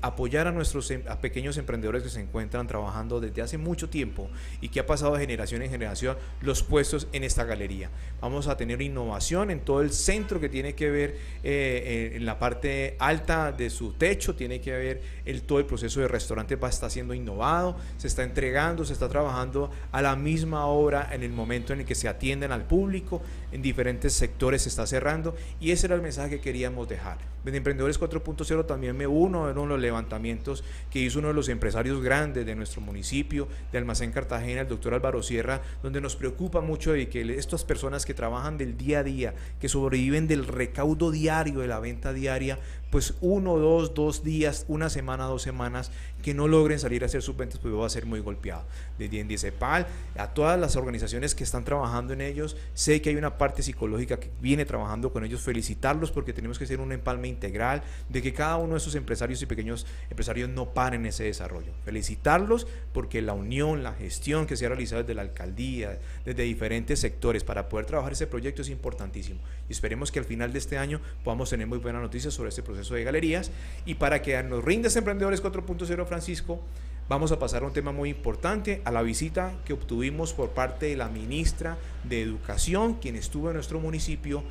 [0.00, 4.30] apoyar a nuestros em, pequeños emprendedores que se encuentran trabajando desde hace mucho tiempo
[4.60, 7.90] y que ha pasado de generación en generación los puestos en esta galería.
[8.20, 12.38] Vamos a tener innovación en todo el centro que tiene que ver eh, en la
[12.38, 16.68] parte alta de su techo, tiene que ver el, todo el proceso de restaurante va
[16.68, 21.24] a estar siendo innovado, se está entregando, se está trabajando a la misma hora en
[21.24, 23.22] el momento en el que se atienden al público público
[23.54, 27.18] en diferentes sectores se está cerrando y ese era el mensaje que queríamos dejar.
[27.44, 31.34] Desde Emprendedores 4.0 también me uno en uno de los levantamientos que hizo uno de
[31.34, 36.16] los empresarios grandes de nuestro municipio, de Almacén Cartagena, el doctor Álvaro Sierra, donde nos
[36.16, 40.46] preocupa mucho de que estas personas que trabajan del día a día, que sobreviven del
[40.46, 42.58] recaudo diario, de la venta diaria,
[42.90, 45.90] pues uno, dos, dos días, una semana, dos semanas,
[46.22, 48.64] que no logren salir a hacer sus ventas, pues va a ser muy golpeado.
[48.98, 49.86] Desde Indicepal,
[50.16, 54.18] a todas las organizaciones que están trabajando en ellos, sé que hay una parte psicológica
[54.18, 58.32] que viene trabajando con ellos, felicitarlos porque tenemos que hacer un empalme integral de que
[58.32, 61.72] cada uno de esos empresarios y pequeños empresarios no paren ese desarrollo.
[61.84, 67.00] Felicitarlos porque la unión, la gestión que se ha realizado desde la alcaldía, desde diferentes
[67.00, 69.40] sectores para poder trabajar ese proyecto es importantísimo.
[69.68, 72.62] Y esperemos que al final de este año podamos tener muy buenas noticias sobre este
[72.62, 73.50] proceso de galerías.
[73.84, 76.60] Y para que nos rindas Emprendedores 4.0, Francisco,
[77.08, 80.86] vamos a pasar a un tema muy importante, a la visita que obtuvimos por parte
[80.86, 84.42] de la ministra de Educación, quien estuvo en nuestro municipio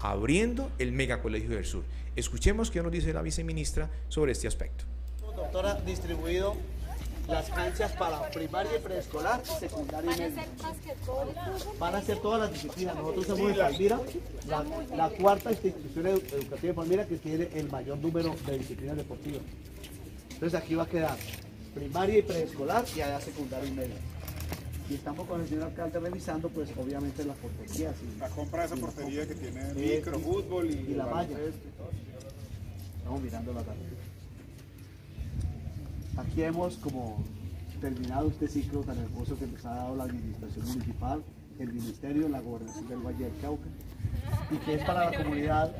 [0.00, 1.84] abriendo el Megacolegio del Sur.
[2.16, 4.84] Escuchemos qué nos dice la viceministra sobre este aspecto.
[5.36, 6.56] Doctora, distribuido
[7.28, 10.46] las canchas para primaria y preescolar secundaria y media.
[11.78, 12.96] Van a ser todas las disciplinas.
[12.96, 14.00] Nosotros somos de Palmira,
[14.96, 19.42] la, cuarta institución educativa de Palmira que tiene el mayor número de disciplinas deportivas.
[20.32, 21.16] Entonces aquí va a quedar
[21.74, 23.96] primaria y preescolar y allá secundaria y media.
[24.90, 27.94] Y estamos con el señor alcalde revisando, pues obviamente las porterías.
[28.18, 31.36] la compra de esa portería que tiene microfútbol y, y la malla.
[32.98, 33.80] Estamos mirando la tarde.
[36.16, 37.24] Aquí hemos como
[37.80, 41.22] terminado este ciclo tan hermoso que nos ha dado la administración municipal,
[41.58, 43.68] el ministerio, la gobernación del Valle del Cauca,
[44.50, 45.74] y que es para la comunidad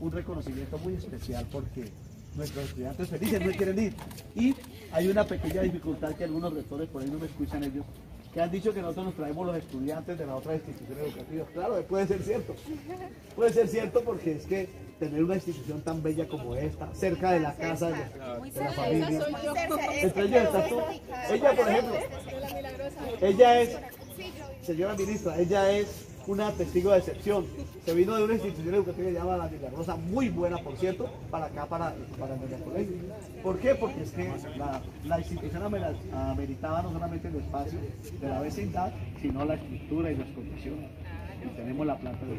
[0.00, 1.92] un reconocimiento muy especial porque
[2.36, 3.94] nuestros estudiantes felices no quieren ir.
[4.34, 4.54] Y
[4.92, 7.84] hay una pequeña dificultad que algunos rectores, por ahí no me escuchan ellos,
[8.32, 11.46] que han dicho que nosotros nos traemos los estudiantes de la otra institución educativa.
[11.52, 12.54] Claro, puede ser cierto.
[13.36, 14.68] Puede ser cierto porque es que
[14.98, 19.26] tener una institución tan bella como esta, cerca de la casa de, la familia.
[21.30, 21.94] Ella, por ejemplo,
[23.20, 23.78] ella es,
[24.62, 27.46] señora ministra, ella es una testigo de excepción.
[27.84, 31.66] Se vino de una institución educativa llamada La Milagrosa, muy buena, por cierto, para acá,
[31.66, 32.96] para, para colegio.
[33.42, 33.74] ¿Por qué?
[33.74, 35.62] Porque es que la, la institución
[36.12, 37.78] ameritaba no solamente el espacio
[38.20, 40.90] de la vecindad, sino la estructura y las condiciones.
[41.44, 42.34] Y tenemos la planta de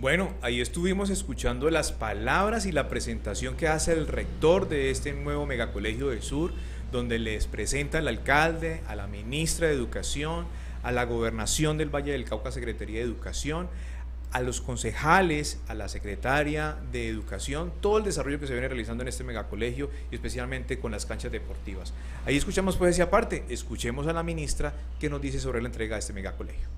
[0.00, 5.12] bueno, ahí estuvimos escuchando las palabras y la presentación que hace el rector de este
[5.12, 6.52] nuevo megacolegio del sur,
[6.92, 10.46] donde les presenta al alcalde, a la ministra de Educación,
[10.88, 13.68] a la gobernación del Valle del Cauca, Secretaría de Educación,
[14.32, 19.02] a los concejales, a la secretaria de Educación, todo el desarrollo que se viene realizando
[19.02, 21.92] en este megacolegio y especialmente con las canchas deportivas.
[22.24, 25.96] Ahí escuchamos pues esa parte, escuchemos a la ministra que nos dice sobre la entrega
[25.96, 26.68] de este megacolegio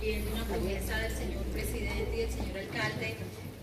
[0.00, 3.14] viendo una promesa del señor presidente y del señor alcalde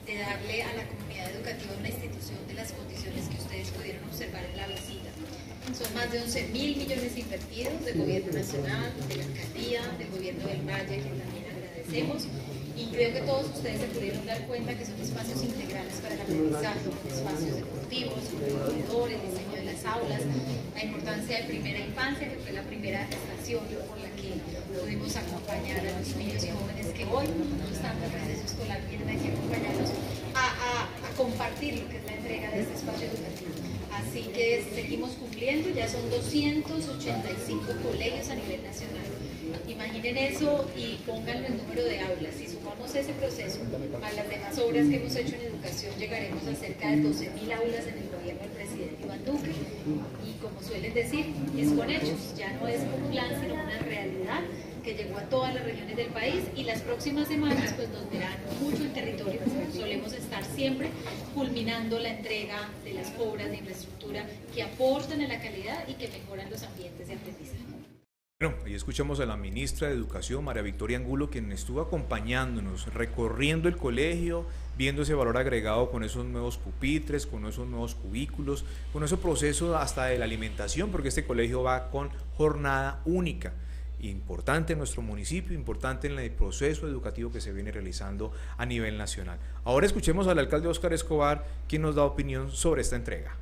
[0.06, 4.46] de darle a la comunidad educativa una institución de las condiciones que ustedes pudieron observar
[4.46, 5.09] en la visita.
[5.78, 10.48] Son más de 11 mil millones invertidos del gobierno nacional, de la alcaldía, del gobierno
[10.48, 12.28] del Valle, que también agradecemos.
[12.76, 16.22] Y creo que todos ustedes se pudieron dar cuenta que son espacios integrales para el
[16.22, 20.22] aprendizaje, espacios deportivos, corredores, diseño de las aulas,
[20.74, 24.40] la importancia de primera infancia, que fue la primera estación por la que
[24.80, 29.10] pudimos acompañar a los niños y jóvenes que hoy no en el proceso escolar, vienen
[29.10, 29.90] aquí a acompañarnos
[30.36, 33.59] a, compartir lo que es la entrega de este espacio educativo.
[34.00, 39.06] Así que seguimos cumpliendo, ya son 285 colegios a nivel nacional.
[39.68, 42.36] Imaginen eso y pónganlo en número de aulas.
[42.38, 46.56] Si sumamos ese proceso a las demás obras que hemos hecho en educación, llegaremos a
[46.56, 49.52] cerca de 12.000 aulas en el gobierno del presidente Iván Duque.
[50.26, 54.42] Y como suelen decir, es con hechos, ya no es un plan, sino una realidad
[54.90, 58.38] que llegó a todas las regiones del país y las próximas semanas pues nos verán
[58.60, 59.40] mucho en territorio.
[59.72, 60.90] Solemos estar siempre
[61.36, 66.08] culminando la entrega de las obras de infraestructura que aportan a la calidad y que
[66.08, 67.64] mejoran los ambientes de aprendizaje.
[68.42, 73.68] Bueno, ahí escuchamos a la ministra de Educación, María Victoria Angulo, quien estuvo acompañándonos, recorriendo
[73.68, 74.46] el colegio,
[74.78, 79.78] viendo ese valor agregado con esos nuevos pupitres, con esos nuevos cubículos, con ese proceso
[79.78, 83.54] hasta de la alimentación, porque este colegio va con jornada única.
[84.02, 88.98] Importante en nuestro municipio, importante en el proceso educativo que se viene realizando a nivel
[88.98, 89.40] nacional.
[89.66, 93.36] Ahora escuchemos al alcalde Oscar Escobar, quien nos da opinión sobre esta entrega.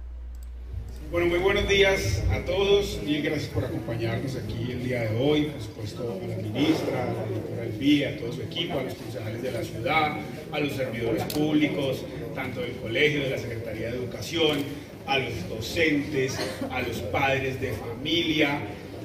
[1.11, 2.99] Bueno, muy buenos días a todos.
[3.03, 5.45] Mil gracias por acompañarnos aquí el día de hoy.
[5.45, 8.83] Por supuesto, a la ministra, a la directora del BIA, a todo su equipo, a
[8.83, 10.17] los concejales de la ciudad,
[10.51, 12.03] a los servidores públicos,
[12.35, 14.65] tanto del colegio, de la Secretaría de Educación,
[15.05, 16.37] a los docentes,
[16.69, 18.59] a los padres de familia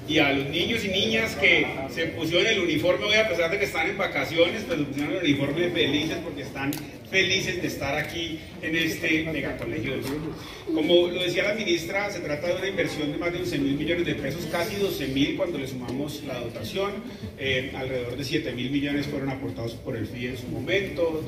[0.08, 3.58] y a los niños y niñas que se pusieron el uniforme hoy a pesar de
[3.58, 6.72] que están en vacaciones, se pusieron el uniforme felices porque están
[7.12, 9.92] felices de estar aquí en este megacolegio
[10.74, 13.74] Como lo decía la ministra, se trata de una inversión de más de 11 mil
[13.74, 16.92] millones de pesos, casi 12 mil cuando le sumamos la dotación.
[17.38, 21.22] Eh, alrededor de 7 mil millones fueron aportados por el FIE en su momento,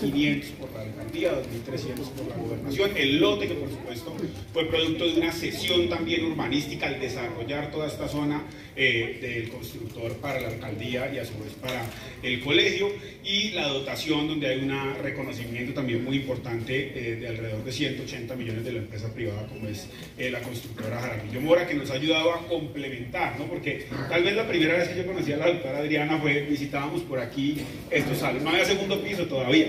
[0.00, 2.90] 2.500 por la alcaldía, 2.300 por la gobernación.
[2.96, 4.14] El lote, que por supuesto
[4.52, 8.44] fue producto de una sesión también urbanística al desarrollar toda esta zona
[8.76, 11.84] eh, del constructor para la alcaldía y a su vez para
[12.22, 12.90] el colegio.
[13.24, 18.36] Y la dotación donde hay una reconocimiento también muy importante eh, de alrededor de 180
[18.36, 21.94] millones de la empresa privada como es eh, la constructora Jaramillo Mora, que nos ha
[21.94, 23.46] ayudado a complementar, ¿no?
[23.46, 27.02] porque tal vez la primera vez que yo conocí a la doctora Adriana fue, visitábamos
[27.02, 27.58] por aquí
[27.90, 29.68] estos salos, no había segundo piso todavía,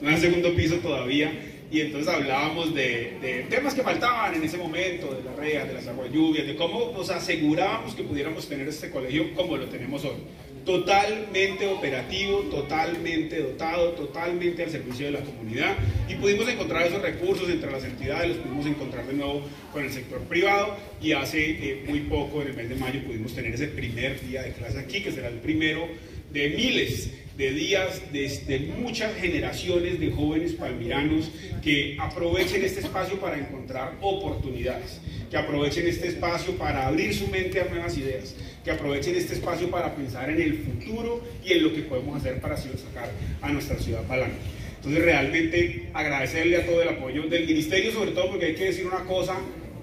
[0.00, 1.32] no había segundo piso todavía,
[1.72, 5.88] y entonces hablábamos de, temas que faltaban en ese momento, de las reas, de las
[5.88, 10.18] aguas lluvias, de cómo nos asegurábamos que pudiéramos tener este colegio como lo tenemos hoy.
[10.66, 15.74] Totalmente operativo, totalmente dotado, totalmente al servicio de la comunidad.
[16.10, 19.42] Y pudimos encontrar esos recursos entre las entidades, los pudimos encontrar de nuevo
[19.72, 20.76] con el sector privado.
[21.00, 24.42] Y hace eh, muy poco, en el mes de mayo, pudimos tener ese primer día
[24.42, 25.88] de clase aquí, que será el primero
[26.32, 27.10] de miles
[27.42, 31.28] de días de, muchas generaciones de jóvenes palmiranos
[31.60, 37.60] que aprovechen este espacio para encontrar oportunidades, que aprovechen este espacio para abrir su mente
[37.60, 41.74] a nuevas ideas, que aprovechen este espacio para pensar en el futuro y en lo
[41.74, 44.46] que podemos hacer para sacar a nuestra ciudad para adelante.
[44.76, 48.86] Entonces realmente agradecerle a todo el apoyo del ministerio, sobre todo porque hay que decir
[48.86, 49.36] una cosa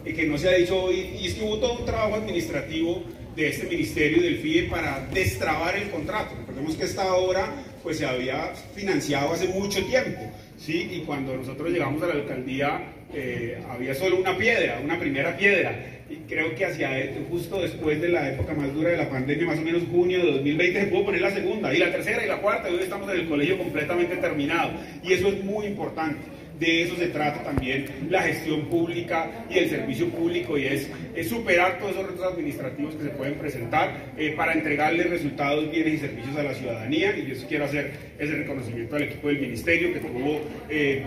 [0.06, 3.04] que no se ha dicho hoy, y es que hubo todo un trabajo administrativo
[3.36, 6.36] de este ministerio del FIDE para destrabar el contrato.
[6.40, 7.54] Recordemos que esta obra
[7.84, 10.20] pues se había financiado hace mucho tiempo,
[10.58, 10.90] ¿sí?
[10.92, 12.82] Y cuando nosotros llegamos a la alcaldía
[13.14, 15.76] eh, había solo una piedra, una primera piedra.
[16.10, 16.90] Y creo que hacia
[17.30, 20.32] justo después de la época más dura de la pandemia, más o menos junio de
[20.34, 23.12] 2020, se pudo poner la segunda, y la tercera y la cuarta, y hoy estamos
[23.12, 24.72] en el colegio completamente terminado.
[25.04, 29.70] Y eso es muy importante de eso se trata también la gestión pública y el
[29.70, 34.34] servicio público y es, es superar todos esos retos administrativos que se pueden presentar eh,
[34.36, 37.18] para entregarle resultados, bienes y servicios a la ciudadanía.
[37.18, 41.06] Y yo quiero hacer ese reconocimiento al equipo del ministerio que tuvo eh,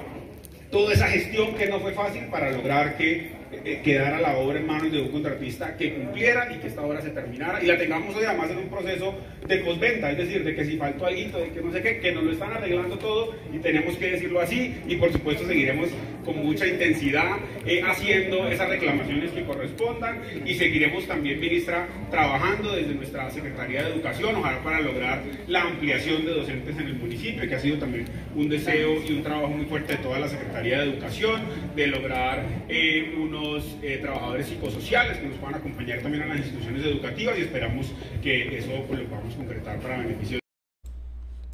[0.71, 4.67] toda esa gestión que no fue fácil para lograr que eh, quedara la obra en
[4.67, 8.15] manos de un contratista que cumpliera y que esta obra se terminara y la tengamos
[8.17, 9.15] hoy además en un proceso
[9.47, 12.13] de postventa, es decir, de que si faltó algo, de que no sé qué, que
[12.13, 15.91] nos lo están arreglando todo y tenemos que decirlo así y por supuesto seguiremos
[16.25, 22.95] con mucha intensidad eh, haciendo esas reclamaciones que correspondan y seguiremos también, ministra, trabajando desde
[22.95, 27.55] nuestra Secretaría de Educación, ojalá para lograr la ampliación de docentes en el municipio, que
[27.55, 30.91] ha sido también un deseo y un trabajo muy fuerte de toda la Secretaría de
[30.91, 31.43] Educación,
[31.75, 36.85] de lograr eh, unos eh, trabajadores psicosociales que nos puedan acompañar también a las instituciones
[36.85, 37.93] educativas y esperamos
[38.23, 40.42] que eso pues, lo podamos concretar para beneficio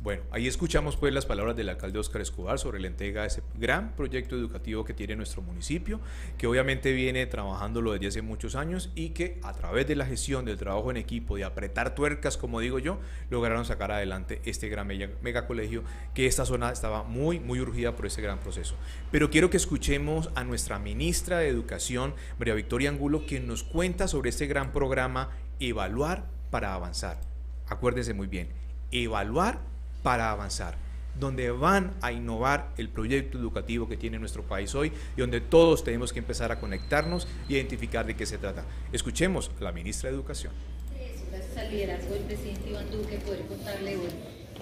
[0.01, 3.43] bueno, ahí escuchamos pues las palabras del alcalde Oscar Escobar sobre la entrega de ese
[3.57, 6.01] gran proyecto educativo que tiene nuestro municipio,
[6.37, 10.45] que obviamente viene trabajándolo desde hace muchos años y que a través de la gestión,
[10.45, 14.87] del trabajo en equipo, de apretar tuercas, como digo yo, lograron sacar adelante este gran
[14.87, 15.83] mega, colegio,
[16.15, 18.77] que esta zona estaba muy, muy urgida por ese gran proceso.
[19.11, 24.07] Pero quiero que escuchemos a nuestra ministra de Educación, María Victoria Angulo, quien nos cuenta
[24.07, 27.19] sobre este gran programa Evaluar para Avanzar.
[27.67, 28.49] Acuérdense muy bien,
[28.93, 29.61] evaluar
[30.09, 30.75] para avanzar,
[31.21, 35.85] donde van a innovar el proyecto educativo que tiene nuestro país hoy y donde todos
[35.85, 38.65] tenemos que empezar a conectarnos y identificar de qué se trata.
[38.91, 40.55] Escuchemos a la ministra de Educación.
[41.31, 44.09] Gracias al liderazgo del presidente Iván Duque poder contarle hoy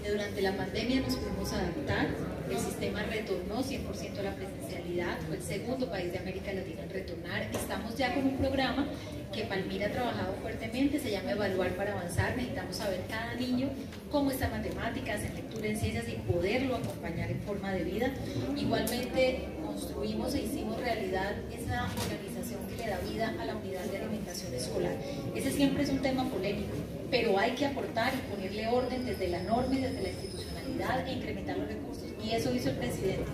[0.04, 2.08] durante la pandemia nos pudimos adaptar,
[2.50, 6.90] el sistema retornó 100% a la presencialidad, fue el segundo país de América Latina en
[6.90, 7.42] retornar.
[7.52, 8.86] Estamos ya con un programa
[9.32, 12.36] que Palmira ha trabajado fuertemente, se llama Evaluar para Avanzar.
[12.36, 13.68] Necesitamos saber cada niño
[14.10, 18.10] cómo está matemáticas, en lectura, en ciencias y poderlo acompañar en forma de vida.
[18.56, 23.98] Igualmente construimos e hicimos realidad esa organización que le da vida a la unidad de
[23.98, 24.96] alimentación escolar.
[25.34, 26.72] Ese siempre es un tema polémico,
[27.10, 31.12] pero hay que aportar y ponerle orden desde la norma y desde la institucionalidad e
[31.12, 32.04] incrementar los recursos.
[32.24, 33.26] Y eso hizo el presidente.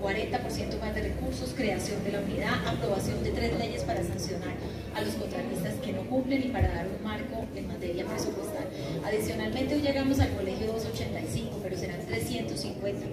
[0.00, 4.54] 40% más de recursos, creación de la unidad, aprobación de tres leyes para sancionar
[4.94, 8.66] a los contratistas que no cumplen y para dar un marco en materia presupuestal.
[9.04, 13.06] Adicionalmente, hoy llegamos al colegio 285, pero serán 350,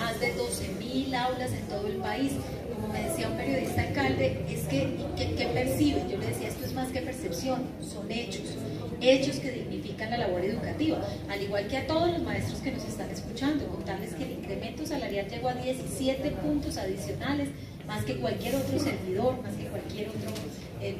[0.00, 2.32] más de 12.000 aulas en todo el país.
[2.74, 6.08] Como me decía un periodista alcalde, es que, ¿qué perciben?
[6.08, 8.56] Yo le decía, esto es más que percepción, son hechos
[9.00, 12.84] hechos que dignifican la labor educativa, al igual que a todos los maestros que nos
[12.84, 17.48] están escuchando, contarles que el incremento salarial llegó a 17 puntos adicionales,
[17.86, 20.30] más que cualquier otro servidor, más que cualquier otro
[20.80, 20.96] eh,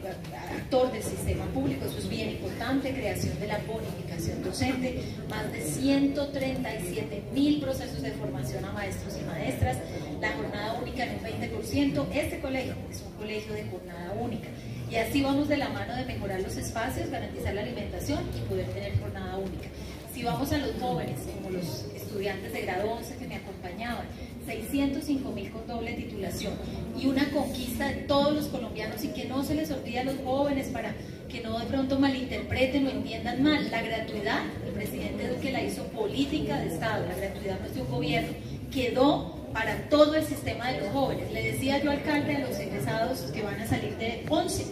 [0.51, 5.63] actor del sistema público, eso es bien importante, creación de la bonificación docente, más de
[5.63, 9.79] 137 mil procesos de formación a maestros y maestras,
[10.21, 14.49] la jornada única en un 20%, este colegio es un colegio de jornada única.
[14.91, 18.67] Y así vamos de la mano de mejorar los espacios, garantizar la alimentación y poder
[18.67, 19.69] tener jornada única.
[20.13, 24.07] Si vamos a los jóvenes, como los estudiantes de grado 11 que me acompañaban,
[24.47, 26.55] 605 mil con doble titulación
[26.99, 30.17] y una conquista de todos los colombianos y que no se les olvide a los
[30.25, 30.95] jóvenes para
[31.29, 33.71] que no de pronto malinterpreten o entiendan mal.
[33.71, 37.83] La gratuidad, el presidente Duque la hizo política de Estado, la gratuidad no es de
[37.83, 38.31] un gobierno,
[38.73, 41.33] quedó para todo el sistema de los jóvenes.
[41.33, 44.67] Le decía yo alcalde a los egresados que van a salir de 11.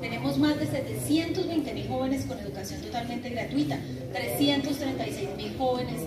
[0.00, 3.78] Tenemos más de 720 mil jóvenes con educación totalmente gratuita,
[4.12, 5.97] 336 mil jóvenes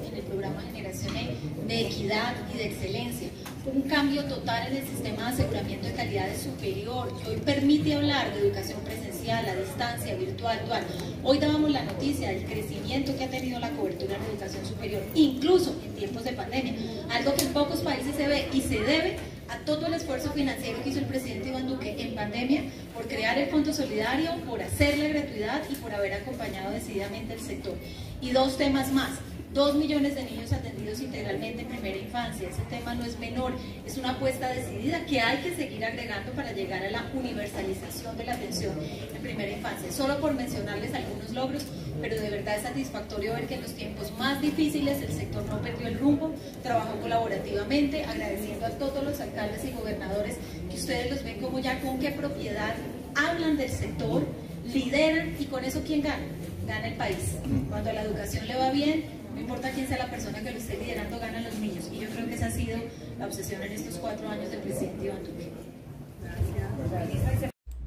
[0.52, 3.30] E de equidad y de excelencia.
[3.66, 8.34] Un cambio total en el sistema de aseguramiento de calidad superior que hoy permite hablar
[8.34, 10.84] de educación presencial, a distancia, virtual, dual.
[11.24, 15.76] Hoy dábamos la noticia del crecimiento que ha tenido la cobertura en educación superior, incluso
[15.86, 16.74] en tiempos de pandemia,
[17.12, 20.82] algo que en pocos países se ve y se debe a todo el esfuerzo financiero
[20.84, 24.98] que hizo el presidente Iván Duque en pandemia por crear el Fondo Solidario, por hacer
[24.98, 27.76] la gratuidad y por haber acompañado decididamente el sector.
[28.22, 29.12] Y dos temas más.
[29.54, 32.48] Dos millones de niños atendidos integralmente en primera infancia.
[32.48, 33.52] Ese tema no es menor,
[33.86, 38.24] es una apuesta decidida que hay que seguir agregando para llegar a la universalización de
[38.24, 38.74] la atención
[39.14, 39.92] en primera infancia.
[39.92, 41.66] Solo por mencionarles algunos logros,
[42.00, 45.62] pero de verdad es satisfactorio ver que en los tiempos más difíciles el sector no
[45.62, 46.34] perdió el rumbo,
[46.64, 50.38] trabajó colaborativamente, agradeciendo a todos los alcaldes y gobernadores
[50.70, 52.74] que ustedes los ven como ya con qué propiedad
[53.16, 54.26] hablan del sector,
[54.74, 56.24] lideran y con eso ¿quién gana?
[56.66, 57.36] Gana el país.
[57.70, 61.20] Cuando la educación le va bien, importa quién sea la persona que lo esté liderando,
[61.20, 61.90] ganan los niños.
[61.92, 62.78] Y yo creo que esa ha sido
[63.18, 65.52] la obsesión en estos cuatro años del presidente Iván Duque.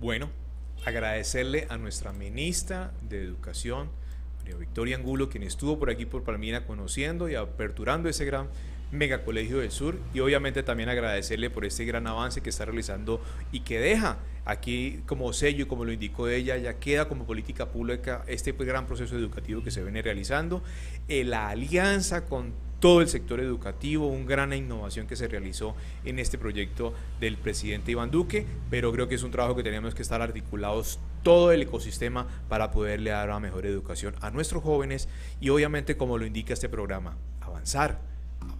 [0.00, 0.30] Bueno,
[0.84, 3.90] agradecerle a nuestra ministra de Educación,
[4.38, 8.48] María Victoria Angulo, quien estuvo por aquí por Palmira conociendo y aperturando ese gran
[8.94, 13.20] Megacolegio del Sur y obviamente también agradecerle por este gran avance que está realizando
[13.52, 18.22] y que deja aquí como sello, como lo indicó ella, ya queda como política pública
[18.26, 20.62] este gran proceso educativo que se viene realizando,
[21.08, 25.74] eh, la alianza con todo el sector educativo, una gran innovación que se realizó
[26.04, 29.94] en este proyecto del presidente Iván Duque, pero creo que es un trabajo que tenemos
[29.94, 35.08] que estar articulados todo el ecosistema para poderle dar una mejor educación a nuestros jóvenes
[35.40, 38.13] y obviamente como lo indica este programa, avanzar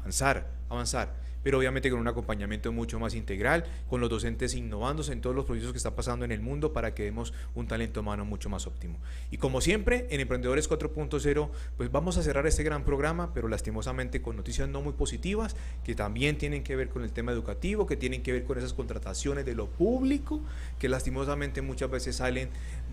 [0.05, 5.21] avanzar, avanzar pero obviamente con un acompañamiento mucho más integral, con los docentes innovándose en
[5.21, 8.25] todos los procesos que están pasando en el mundo para que demos un talento humano
[8.25, 8.99] mucho más óptimo.
[9.31, 14.23] Y como siempre, en Emprendedores 4.0, pues vamos a cerrar este gran programa, pero lastimosamente
[14.23, 17.97] con noticias no muy positivas, que también tienen que ver con el tema educativo, que
[17.97, 20.41] tienen que ver con esas contrataciones de lo público,
[20.79, 22.49] que lastimosamente muchas veces salen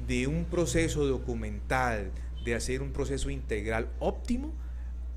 [0.08, 2.12] de un proceso documental,
[2.44, 4.54] de hacer un proceso integral óptimo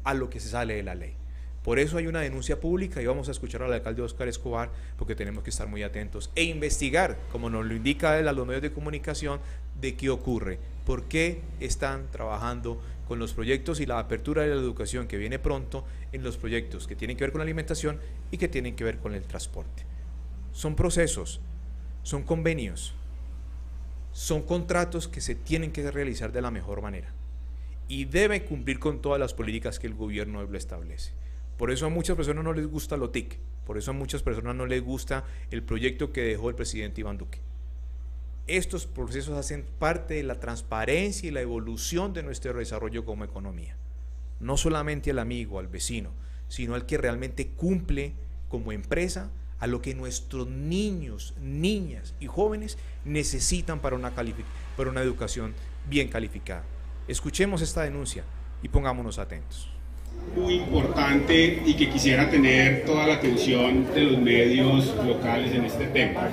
[0.05, 1.17] a lo que se sale de la ley.
[1.65, 5.15] Por eso hay una denuncia pública y vamos a escuchar al alcalde Oscar Escobar porque
[5.15, 8.61] tenemos que estar muy atentos e investigar, como nos lo indica él a los medios
[8.61, 9.41] de comunicación,
[9.81, 14.61] de qué ocurre, por qué están trabajando con los proyectos y la apertura de la
[14.61, 17.99] educación que viene pronto en los proyectos que tienen que ver con la alimentación
[18.31, 19.85] y que tienen que ver con el transporte.
[20.53, 21.41] Son procesos,
[22.03, 22.95] son convenios,
[24.13, 27.09] son contratos que se tienen que realizar de la mejor manera
[27.89, 31.24] y deben cumplir con todas las políticas que el gobierno lo establece.
[31.57, 34.57] Por eso a muchas personas no les gusta lo TIC, por eso a muchas personas
[34.57, 37.41] no les gusta el proyecto que dejó el presidente Iván Duque.
[38.47, 43.77] Estos procesos hacen parte de la transparencia y la evolución de nuestro desarrollo como economía.
[44.41, 46.11] No solamente al amigo, al vecino,
[46.49, 48.13] sino al que realmente cumple
[48.51, 49.31] como empresa
[49.61, 52.77] a lo que nuestros niños, niñas y jóvenes
[53.07, 54.13] necesitan para una,
[54.77, 55.55] para una educación
[55.89, 56.65] bien calificada.
[57.09, 58.25] Escuchemos esta denuncia
[58.63, 59.74] y pongámonos atentos.
[60.37, 65.87] Muy importante y que quisiera tener toda la atención de los medios locales en este
[65.87, 66.29] tema.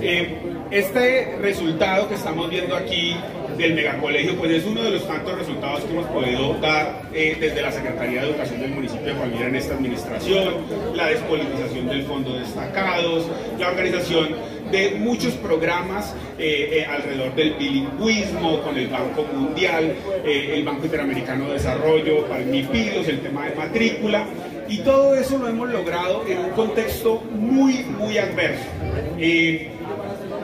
[0.00, 0.34] Eh,
[0.70, 3.16] este resultado que estamos viendo aquí
[3.58, 7.60] del megacolegio, pues es uno de los tantos resultados que hemos podido dar eh, desde
[7.60, 10.54] la Secretaría de Educación del municipio de Palmira en esta administración,
[10.94, 13.26] la despolitización del fondo de destacados,
[13.58, 14.28] la organización
[14.70, 19.94] de muchos programas eh, eh, alrededor del bilingüismo con el Banco Mundial,
[20.24, 24.26] el Banco Interamericano de Desarrollo, Palmipidos, el tema de matrícula,
[24.68, 28.66] y todo eso lo hemos logrado en un contexto muy, muy adverso.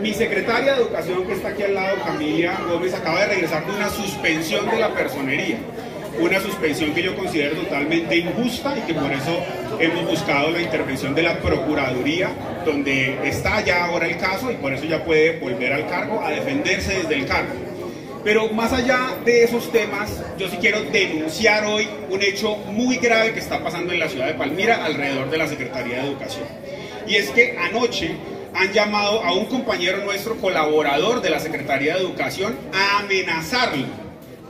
[0.00, 3.72] Mi secretaria de Educación, que está aquí al lado, Camila Gómez, acaba de regresar de
[3.72, 5.56] una suspensión de la personería.
[6.18, 9.36] Una suspensión que yo considero totalmente injusta y que por eso
[9.80, 12.30] hemos buscado la intervención de la Procuraduría,
[12.64, 16.30] donde está ya ahora el caso y por eso ya puede volver al cargo a
[16.30, 17.52] defenderse desde el cargo.
[18.22, 23.32] Pero más allá de esos temas, yo sí quiero denunciar hoy un hecho muy grave
[23.32, 26.44] que está pasando en la ciudad de Palmira alrededor de la Secretaría de Educación.
[27.06, 28.16] Y es que anoche
[28.54, 34.03] han llamado a un compañero nuestro, colaborador de la Secretaría de Educación, a amenazarlo,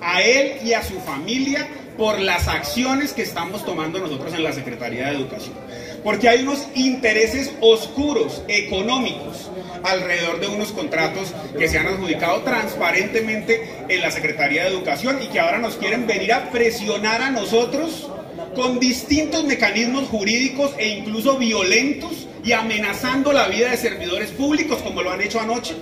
[0.05, 4.52] a él y a su familia, por las acciones que estamos tomando nosotros en la
[4.52, 5.55] Secretaría de Educación.
[6.02, 9.50] Porque hay unos intereses oscuros, económicos,
[9.82, 15.28] alrededor de unos contratos que se han adjudicado transparentemente en la Secretaría de Educación y
[15.28, 18.11] que ahora nos quieren venir a presionar a nosotros
[18.55, 25.02] con distintos mecanismos jurídicos e incluso violentos y amenazando la vida de servidores públicos como
[25.02, 25.74] lo han hecho anoche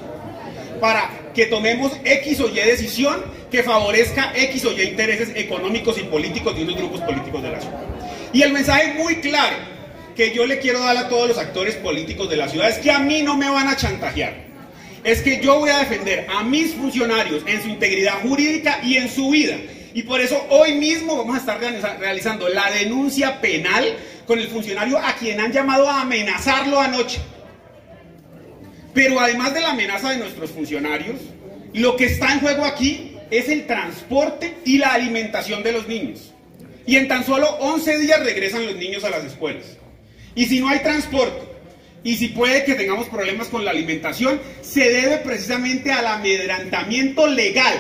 [0.82, 3.22] para que tomemos X o Y decisión
[3.52, 7.60] que favorezca X o Y intereses económicos y políticos de unos grupos políticos de la
[7.60, 7.80] ciudad.
[8.32, 9.58] Y el mensaje muy claro
[10.16, 12.90] que yo le quiero dar a todos los actores políticos de la ciudad es que
[12.90, 14.34] a mí no me van a chantajear.
[15.04, 19.08] Es que yo voy a defender a mis funcionarios en su integridad jurídica y en
[19.08, 19.58] su vida.
[19.94, 21.60] Y por eso hoy mismo vamos a estar
[22.00, 23.84] realizando la denuncia penal
[24.26, 27.20] con el funcionario a quien han llamado a amenazarlo anoche.
[28.94, 31.16] Pero además de la amenaza de nuestros funcionarios,
[31.72, 36.32] lo que está en juego aquí es el transporte y la alimentación de los niños.
[36.86, 39.64] Y en tan solo 11 días regresan los niños a las escuelas.
[40.34, 41.52] Y si no hay transporte,
[42.04, 47.74] y si puede que tengamos problemas con la alimentación, se debe precisamente al amedrantamiento legal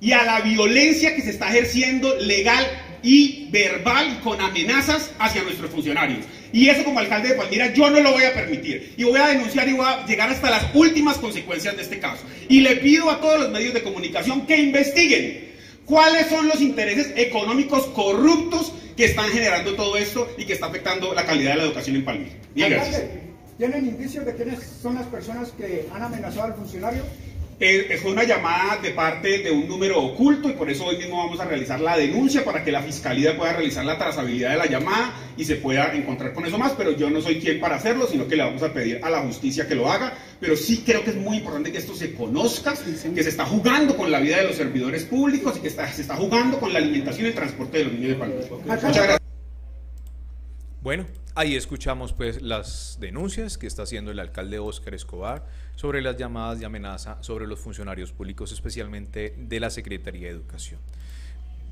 [0.00, 2.66] y a la violencia que se está ejerciendo legal
[3.02, 6.24] y verbal con amenazas hacia nuestros funcionarios.
[6.54, 8.94] Y eso como alcalde de Palmira yo no lo voy a permitir.
[8.96, 12.22] Y voy a denunciar y voy a llegar hasta las últimas consecuencias de este caso.
[12.48, 15.52] Y le pido a todos los medios de comunicación que investiguen
[15.84, 21.12] cuáles son los intereses económicos corruptos que están generando todo esto y que está afectando
[21.12, 22.32] la calidad de la educación en Palmira.
[23.58, 27.02] ¿Tienen indicios de quiénes son las personas que han amenazado al funcionario?
[27.66, 31.16] Eh, fue una llamada de parte de un número oculto y por eso hoy mismo
[31.16, 34.66] vamos a realizar la denuncia para que la fiscalía pueda realizar la trazabilidad de la
[34.66, 38.06] llamada y se pueda encontrar con eso más, pero yo no soy quien para hacerlo,
[38.06, 41.02] sino que le vamos a pedir a la justicia que lo haga, pero sí creo
[41.04, 44.36] que es muy importante que esto se conozca, que se está jugando con la vida
[44.36, 47.78] de los servidores públicos y que se está jugando con la alimentación y el transporte
[47.78, 48.34] de los niños de Palma.
[48.66, 49.23] Muchas gracias.
[50.84, 56.18] Bueno, ahí escuchamos pues las denuncias que está haciendo el alcalde Óscar Escobar sobre las
[56.18, 60.78] llamadas de amenaza sobre los funcionarios públicos, especialmente de la Secretaría de Educación.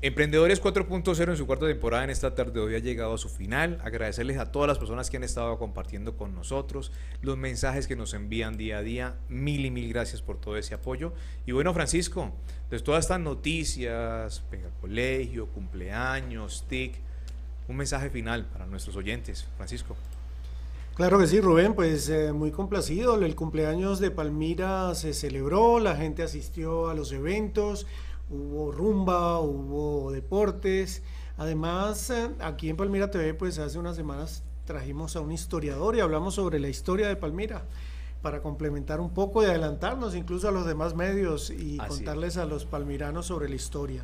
[0.01, 3.79] Emprendedores 4.0 en su cuarta temporada en esta tarde hoy ha llegado a su final.
[3.83, 6.91] Agradecerles a todas las personas que han estado compartiendo con nosotros,
[7.21, 9.15] los mensajes que nos envían día a día.
[9.29, 11.13] Mil y mil gracias por todo ese apoyo.
[11.45, 12.33] Y bueno, Francisco,
[12.71, 14.43] de todas estas noticias,
[14.81, 17.12] Colegio, cumpleaños, TIC,
[17.67, 19.45] un mensaje final para nuestros oyentes.
[19.57, 19.95] Francisco.
[20.95, 23.15] Claro que sí, Rubén, pues eh, muy complacido.
[23.15, 27.87] El cumpleaños de Palmira se celebró, la gente asistió a los eventos,
[28.29, 31.01] hubo rumba, hubo deportes.
[31.37, 35.99] Además, eh, aquí en Palmira TV, pues hace unas semanas trajimos a un historiador y
[35.99, 37.63] hablamos sobre la historia de Palmira
[38.21, 42.65] para complementar un poco y adelantarnos incluso a los demás medios y contarles a los
[42.65, 44.03] palmiranos sobre la historia.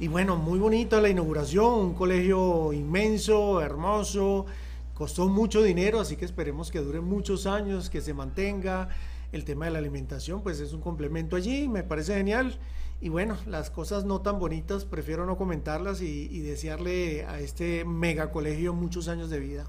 [0.00, 4.44] Y bueno, muy bonita la inauguración, un colegio inmenso, hermoso,
[4.92, 8.88] costó mucho dinero, así que esperemos que dure muchos años, que se mantenga.
[9.30, 12.58] El tema de la alimentación, pues es un complemento allí, me parece genial.
[13.00, 18.32] Y bueno, las cosas no tan bonitas, prefiero no comentarlas y, desearle a este mega
[18.32, 19.64] colegio muchos años de vida.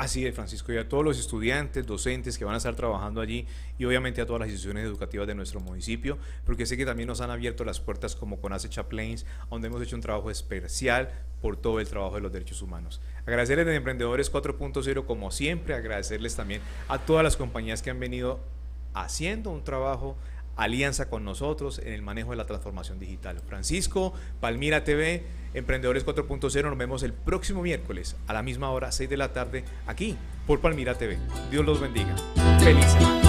[0.00, 3.46] Así es, Francisco, y a todos los estudiantes, docentes que van a estar trabajando allí
[3.76, 7.20] y obviamente a todas las instituciones educativas de nuestro municipio, porque sé que también nos
[7.20, 11.10] han abierto las puertas como con ACE Chaplains, donde hemos hecho un trabajo especial
[11.42, 13.02] por todo el trabajo de los derechos humanos.
[13.26, 18.40] Agradecerles a Emprendedores 4.0 como siempre, agradecerles también a todas las compañías que han venido
[18.94, 20.16] haciendo un trabajo
[20.60, 23.40] alianza con nosotros en el manejo de la transformación digital.
[23.46, 29.08] Francisco, Palmira TV, Emprendedores 4.0, nos vemos el próximo miércoles a la misma hora, 6
[29.08, 31.18] de la tarde, aquí por Palmira TV.
[31.50, 32.14] Dios los bendiga.
[32.60, 33.19] Feliz.